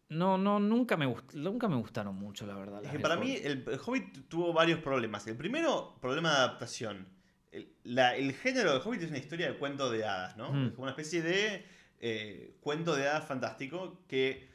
[0.09, 2.85] no, no, nunca me, gust- nunca me gustaron mucho, la verdad.
[2.85, 3.25] Es que para Hobbit.
[3.29, 5.27] mí el, el Hobbit tuvo varios problemas.
[5.29, 7.07] El primero, problema de adaptación.
[7.53, 10.53] El, la- el género del Hobbit es una historia de cuento de hadas, ¿no?
[10.53, 10.67] Mm.
[10.67, 11.65] Es como una especie de
[12.01, 14.50] eh, cuento de hadas fantástico que, que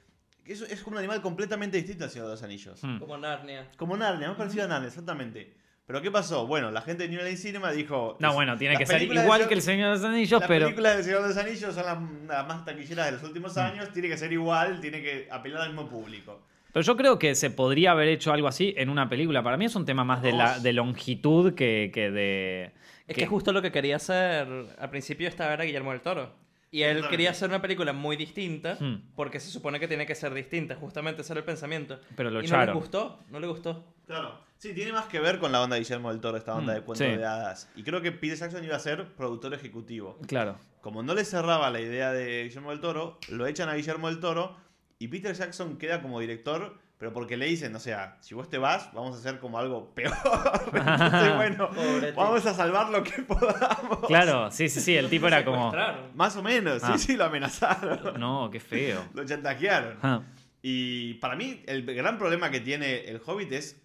[0.53, 2.83] es, es como un animal completamente distinto al Señor de los Anillos.
[2.83, 2.99] Hmm.
[2.99, 3.67] Como Narnia.
[3.77, 5.53] Como Narnia, más parecido a Narnia, exactamente.
[5.87, 6.47] Pero ¿qué pasó?
[6.47, 8.17] Bueno, la gente de New Line Cinema dijo...
[8.19, 10.39] No, es- bueno, tiene las que ser igual Señor- que el Señor de los Anillos,
[10.39, 10.65] Las pero.
[10.65, 13.25] películas del Señor de los Anillos son las, las más taquilleras de los Mm.
[13.27, 16.41] últimos años, tiene que ser igual, tiene que apelar al mismo público.
[16.73, 19.43] Pero yo creo que se podría haber hecho algo así en una película.
[19.43, 22.71] Para mí es un tema más de, la, de longitud que, que de.
[23.07, 26.33] Es que justo lo que quería hacer al principio estaba era Guillermo del Toro.
[26.75, 28.95] Y él quería hacer una película muy distinta, Hmm.
[29.15, 31.99] porque se supone que tiene que ser distinta, justamente ese era el pensamiento.
[32.17, 32.75] Pero lo y no echaron.
[32.75, 33.93] le gustó, no le gustó.
[34.05, 34.39] Claro.
[34.57, 36.75] Sí, tiene más que ver con la onda de Guillermo del Toro, esta onda Mm,
[36.75, 37.15] de cuentos sí.
[37.15, 37.69] de hadas.
[37.77, 40.17] Y creo que Peter Jackson iba a ser productor ejecutivo.
[40.27, 40.57] Claro.
[40.81, 44.19] Como no le cerraba la idea de Guillermo del Toro, lo echan a Guillermo del
[44.19, 44.57] Toro
[44.99, 48.57] y Peter Jackson queda como director, pero porque le dicen, o sea, si vos te
[48.57, 50.13] vas, vamos a hacer como algo peor.
[50.73, 52.15] Entonces, bueno, Pobre tío.
[52.15, 53.99] vamos a salvar lo que podamos.
[54.07, 54.95] Claro, sí, sí, sí.
[54.95, 55.73] El tipo era como.
[56.15, 56.97] Más o menos, Ah.
[56.97, 58.19] sí, sí, lo amenazaron.
[58.19, 59.03] No, qué feo.
[59.13, 59.97] Lo chantajearon.
[60.01, 60.21] Ah,
[60.61, 63.81] Y para mí, el gran problema que tiene el Hobbit es.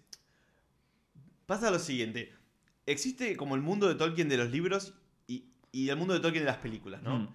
[1.45, 2.33] Pasa lo siguiente.
[2.85, 4.93] Existe como el mundo de Tolkien de los libros
[5.27, 7.17] y, y el mundo de Tolkien de las películas, ¿no?
[7.19, 7.27] mm,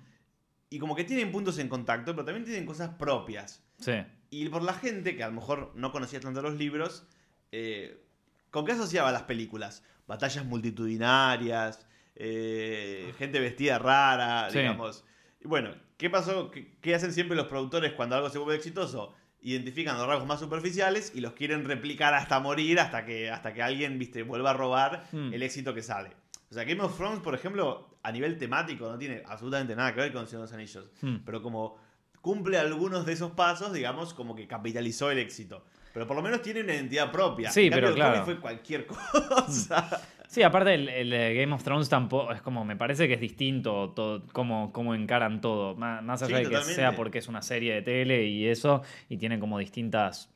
[0.70, 3.62] Y como que tienen puntos en contacto, pero también tienen cosas propias.
[3.79, 3.93] Sí.
[4.31, 7.07] Y por la gente que a lo mejor no conocía tanto los libros,
[7.53, 8.03] eh,
[8.51, 9.83] ¿con qué asociaba las películas?
[10.07, 14.59] Batallas multitudinarias, eh, gente vestida rara, Sí.
[14.59, 15.05] digamos.
[15.41, 16.51] Y bueno, ¿qué pasó?
[16.51, 19.14] ¿Qué, qué hacen siempre los productores cuando algo se vuelve exitoso?
[19.43, 23.62] Identifican los rasgos más superficiales y los quieren replicar hasta morir, hasta que, hasta que
[23.62, 25.33] alguien viste, vuelva a robar Hmm.
[25.33, 26.11] el éxito que sale.
[26.51, 30.01] O sea, Game of Thrones, por ejemplo, a nivel temático no tiene absolutamente nada que
[30.01, 31.16] ver con Señor de los Anillos mm.
[31.24, 31.77] pero como
[32.27, 35.64] cumple algunos de esos pasos, digamos, como que capitalizó el éxito.
[35.93, 37.53] Pero por lo menos tiene una identidad propia.
[37.53, 38.24] Sí, En cambio, pero claro.
[38.24, 38.85] Fue cualquier
[39.29, 40.03] cosa.
[40.27, 43.91] Sí, aparte el, el, Game of Thrones tampoco es como, me parece que es distinto
[43.91, 46.74] todo, cómo, cómo encaran todo, más, más allá Sí, de que totalmente.
[46.74, 50.29] sea porque es una serie de tele y eso, y tiene como distintas,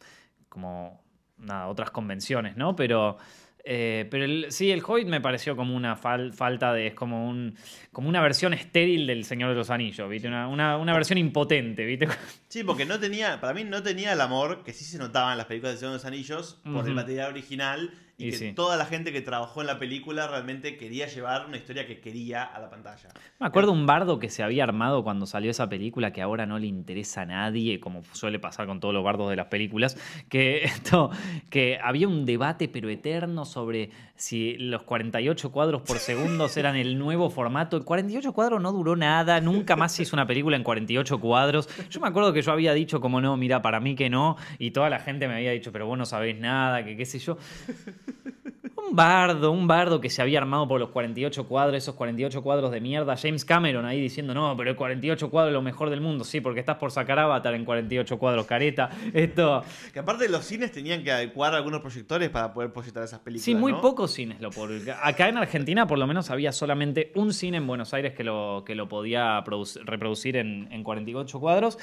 [0.49, 1.03] como,
[1.39, 2.77] nada, otras convenciones, ¿no?
[2.77, 3.19] Pero,
[3.65, 7.29] eh, pero el- sí, el Hobbit me pareció como una fal- falta de, es como,
[7.29, 7.55] un,
[7.93, 10.29] como una versión estéril del Señor de los Anillos, ¿viste?
[10.29, 12.09] Una, una, una versión impotente, ¿viste?
[12.49, 15.39] Sí, porque no tenía, para mí no tenía el amor que sí se notaba en
[15.39, 17.91] las películas de Señor de los Anillos por el material original
[18.21, 18.53] Y, Y que sí.
[18.53, 22.45] toda la gente que trabajó en la película realmente quería llevar una historia que quería
[22.45, 23.09] a la pantalla.
[23.39, 26.59] Me acuerdo un bardo que se había armado cuando salió esa película que ahora no
[26.59, 29.97] le interesa a nadie, como suele pasar con todos los bardos de las películas,
[30.29, 31.11] que esto,
[31.49, 33.91] que había un debate pero eterno sobre
[34.21, 37.79] si los 48 cuadros por segundo eran el nuevo formato.
[37.79, 41.71] El 48 cuadros no duró nada, nunca más se hizo una película en 48 cuadros.
[41.89, 44.73] Yo me acuerdo que yo había dicho como no, mira, para mí que no, y
[44.73, 47.39] toda la gente me había dicho, pero vos no sabés nada, que qué sé yo.
[48.91, 52.73] Un bardo, un bardo que se había armado por los 48 cuadros, esos 48 cuadros
[52.73, 53.17] de mierda.
[53.17, 56.25] James Cameron ahí diciendo, no, pero el 48 cuadros es lo mejor del mundo.
[56.25, 58.91] Sí, porque estás por sacar Avatar en 48 cuadros, careta.
[59.15, 59.63] Esto.
[59.93, 63.45] Que aparte los cines tenían que adecuar algunos proyectores para poder proyectar esas películas.
[63.45, 63.81] Sí, muy ¿no?
[63.81, 64.71] pocos cines lo por
[65.03, 68.65] Acá en Argentina, por lo menos, había solamente un cine en Buenos Aires que lo,
[68.67, 71.79] que lo podía produc- reproducir en, en 48 cuadros.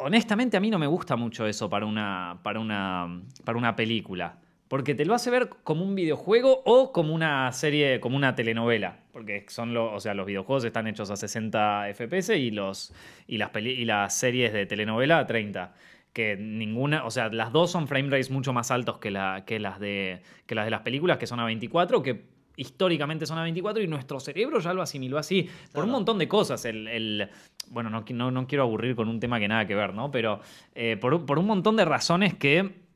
[0.00, 4.38] Honestamente, a mí no me gusta mucho eso para una, para una, para una película.
[4.68, 8.98] Porque te lo hace ver como un videojuego o como una serie, como una telenovela.
[9.12, 12.92] Porque son los, o sea, los videojuegos están hechos a 60 FPS y, los,
[13.26, 15.72] y, las, peli- y las series de telenovela a 30.
[16.12, 19.58] Que ninguna, o sea, las dos son frame rates mucho más altos que, la, que,
[19.58, 22.24] las de, que las de las películas, que son a 24, que
[22.56, 25.48] históricamente son a 24 y nuestro cerebro ya lo asimiló así.
[25.72, 26.64] Por un montón de cosas.
[26.64, 27.28] El, el-
[27.70, 30.10] bueno, no, no, no quiero aburrir con un tema que nada que ver, ¿no?
[30.10, 30.40] Pero
[30.74, 32.86] eh, por, por un montón de razones que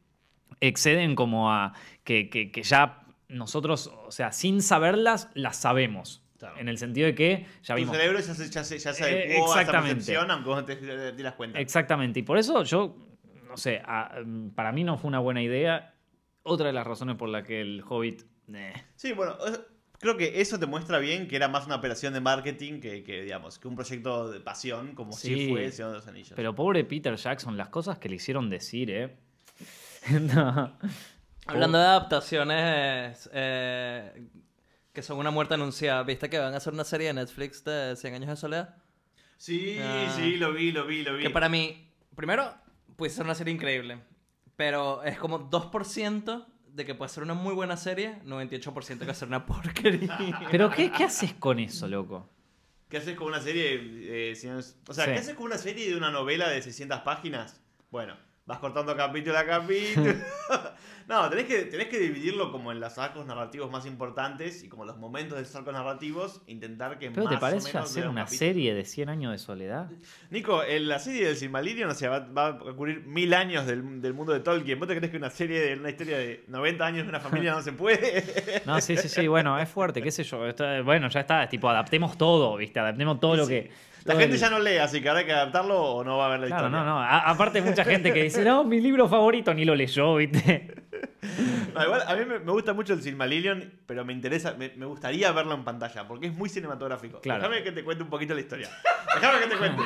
[0.69, 6.23] exceden como a que, que- que ya nosotros, o sea, sin saberlas, las sabemos.
[6.39, 6.59] Claro.
[6.59, 7.97] En el sentido de que ya Tu vimos.
[7.97, 9.95] cerebro ya se, ya se, ya se Eh, a esa exactamente.
[9.97, 11.61] percepción, aunque vos no te, te das cuenta.
[11.61, 12.19] Exactamente.
[12.19, 12.97] Y por eso yo,
[13.49, 14.17] no sé, a-
[14.57, 15.95] para mí no fue una buena idea.
[16.43, 18.23] Otra de las razones por la que el Hobbit.
[18.53, 19.37] eh, Sí, bueno,
[20.01, 23.23] creo que eso te muestra bien que era más una operación de marketing que, que,
[23.23, 25.29] digamos, que un proyecto de pasión, como Sí.
[25.33, 26.33] si fue El Señor de los Anillos.
[26.35, 29.17] Pero pobre Peter Jackson, las cosas que le hicieron decir, ¿eh?
[30.11, 30.79] No.
[31.47, 34.29] Hablando de adaptaciones eh,
[34.93, 37.97] que son una muerte anunciada, ¿viste que van a hacer una serie de Netflix de
[37.97, 38.77] 100 años de soledad?
[39.39, 40.13] Sí, Ah.
[40.17, 41.23] sí, lo vi, lo vi, lo vi.
[41.25, 42.55] Que para mí, primero,
[42.97, 43.99] puede ser una serie increíble,
[44.57, 49.13] pero es como 2% de que puede ser una muy buena serie, 98% que va
[49.13, 50.17] a ser una porquería.
[50.51, 52.31] Pero ¿qué, qué haces con eso, loco?
[52.89, 53.79] ¿Qué haces con una serie?
[54.31, 54.33] eh,
[54.87, 55.11] o sea, Sí.
[55.13, 57.61] ¿qué haces con una serie de una novela de 600 páginas?
[57.91, 60.15] Bueno, vas cortando capítulo a capítulo.
[61.09, 64.85] no, tenés que, tenés que dividirlo como en los arcos narrativos más importantes y como
[64.85, 68.09] los momentos de esos arcos narrativos, intentar que ¿Pero más te o parece menos hacer
[68.09, 68.39] una capítulo.
[68.39, 69.91] serie de 100 años de soledad?
[70.31, 74.01] Nico, en la serie del Silmarillion, o sea, va, va a cubrir mil años del,
[74.03, 74.79] del mundo de Tolkien.
[74.79, 77.53] ¿Vos te crees que una serie de una historia de 90 años de una familia
[77.53, 78.23] no se puede?
[78.67, 80.47] No, sí, sí, sí, bueno, es fuerte, qué sé yo.
[80.47, 82.79] Está- bueno, ya está, es tipo, adaptemos todo, ¿viste?
[82.81, 83.71] Adaptemos todo lo que.
[84.05, 86.29] La gente ya no lee, así que ahora hay que adaptarlo o no va a
[86.31, 86.85] ver la Claro, historia.
[86.85, 86.99] no, no.
[87.01, 90.75] A- aparte, hay mucha gente que dice, no, mi libro favorito ni lo leyó, ¿viste?
[91.75, 95.31] No, igual a mí me, gusta mucho el Silmarillion, pero me interesa, me, me gustaría
[95.33, 97.21] verlo en pantalla, porque es muy cinematográfico.
[97.21, 97.41] Claro.
[97.43, 98.69] Déjame que te cuente un poquito la historia.
[99.15, 99.83] Déjame que te cuente.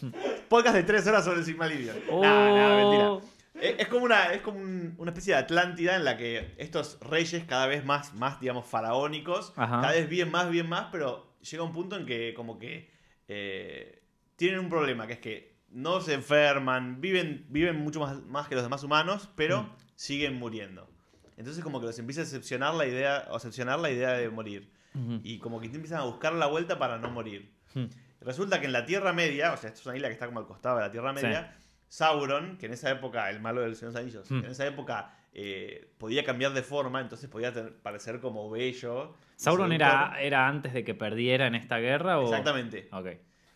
[0.48, 1.96] Podcast de tres horas sobre el Silmarillion.
[2.08, 3.10] No, no, mentira.
[3.12, 3.22] Oh.
[3.60, 7.44] Es, como, una, es como un- una especie de Atlántida en la que estos reyes
[7.44, 9.80] cada vez más, más digamos, faraónicos, Ajá.
[9.82, 12.90] cada vez viven más, viven más, pero llega un punto en que como que
[13.28, 14.02] eh,
[14.36, 18.54] tienen un problema, que es que no se enferman, viven, viven mucho más, más que
[18.54, 19.72] los demás humanos, pero Mm.
[19.96, 20.88] siguen muriendo.
[21.36, 24.70] Entonces como que los empieza a decepcionar la idea, o decepcionar la idea de morir.
[24.94, 25.20] Ujú.
[25.24, 27.52] Y como que empiezan a buscar la vuelta para no morir.
[27.74, 27.86] Hmm.
[28.20, 30.38] Resulta que en la Tierra Media, o sea, esto es una isla que está como
[30.38, 31.56] al costado de la Tierra Media,
[31.88, 34.40] Sauron, que en esa época, el malo de los Anillos, Mm.
[34.40, 39.14] que en esa época eh, podía cambiar de forma, entonces podía tener- parecer como bello.
[39.36, 42.20] ¿Sauron era, era antes de que perdiera en esta guerra?
[42.20, 42.24] O...
[42.24, 42.88] Exactamente.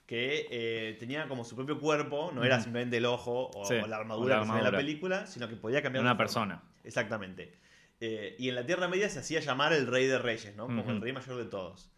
[0.07, 3.87] Que eh, tenía como su propio cuerpo, no era simplemente el ojo o, Sí, o
[3.87, 6.11] la armadura o la que se ve en la película, sino que podía cambiar Una
[6.11, 6.25] de forma.
[6.25, 6.63] persona.
[6.83, 7.53] Exactamente.
[8.01, 10.67] Eh, y en la Tierra Media se hacía llamar el Rey de Reyes, ¿no?
[10.67, 11.91] Como el rey mayor de todos.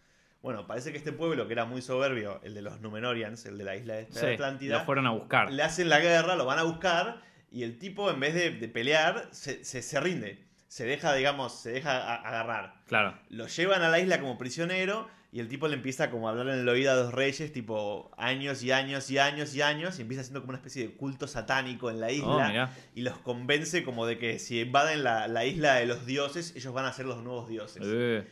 [0.43, 3.64] Bueno, parece que este pueblo, que era muy soberbio, el de los Numenorians, el de
[3.64, 5.53] la isla de Sí, Atlántida, lo fueron a buscar.
[5.53, 7.20] le hacen la guerra, lo van a buscar,
[7.51, 10.44] y el tipo, en vez de, de pelear, se, se- se rinde.
[10.68, 12.74] Se deja, digamos, se deja a- agarrar.
[12.86, 13.18] Claro.
[13.28, 16.48] Lo llevan a la isla como prisionero, y el tipo le empieza como a hablar
[16.48, 20.03] en el oído a los reyes, tipo años y años y años y años, y
[20.03, 22.70] empieza haciendo como una especie de culto satánico en la Oh, isla mirá.
[22.94, 26.72] y los convence como de que si invaden la, la isla de los dioses, ellos
[26.72, 27.82] van a ser los nuevos dioses.
[27.84, 28.28] Eh,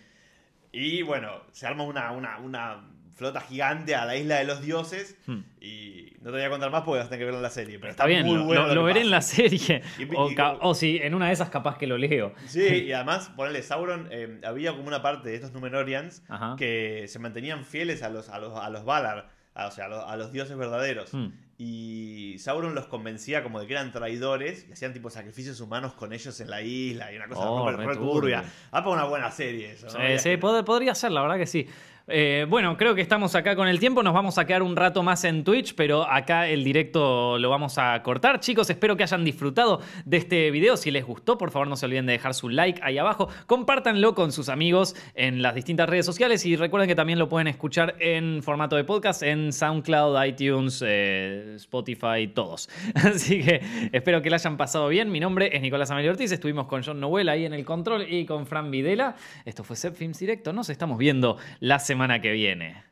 [0.73, 2.89] Y bueno, se arma una, una, una
[3.19, 5.17] flota gigante a la isla de los dioses.
[5.27, 5.39] hmm.
[5.61, 7.51] Y no te voy a contar más porque vas a tener que verlo en la
[7.51, 7.79] serie.
[7.79, 9.83] Pero Está bien, muy lo, bueno lo- lo lo que veré en la serie.
[9.99, 12.33] Y- o, y- o si en una de esas capaz que lo leo.
[12.47, 16.55] Sí, y además, ponele, Sauron, eh, había como una parte de estos Numenorians Ajá.
[16.57, 19.89] que se mantenían fieles a los, a los, a los Valar, a- o sea, a
[19.89, 21.13] los, a los dioses verdaderos.
[21.13, 21.29] Hmm.
[21.61, 26.13] Y Sauron los convencía como de que eran traidores y hacían tipo sacrificios humanos con
[26.13, 28.45] ellos en la isla y una cosa Oh, re turbia.
[28.71, 29.93] Ah, para una buena serie eso, ¿no?
[29.93, 31.67] Sí, sí, podría ser, la verdad que sí.
[32.11, 34.03] Eh, bueno, creo que estamos acá con el tiempo.
[34.03, 37.77] Nos vamos a quedar un rato más en Twitch, pero acá el directo lo vamos
[37.77, 38.41] a cortar.
[38.41, 40.79] Chicos, espero que hayan disfrutado de este video.
[40.79, 43.29] Si les gustó, por favor no se olviden de dejar su like ahí abajo.
[43.47, 47.47] Compártanlo con sus amigos en las distintas redes sociales y recuerden que también lo pueden
[47.47, 52.71] escuchar en formato de podcast en SoundCloud, iTunes, eh, Spotify, todos.
[52.95, 53.61] Así que
[53.93, 55.11] espero que la hayan pasado bien.
[55.11, 56.33] Mi nombre es Nicolás Amelio Ortiz.
[56.33, 59.15] Estuvimos con John Noel ahí en el control y con Fran Videla.
[59.45, 60.55] Esto fue Set Films Directo.
[60.55, 62.88] Nos estamos viendo la semana que viene.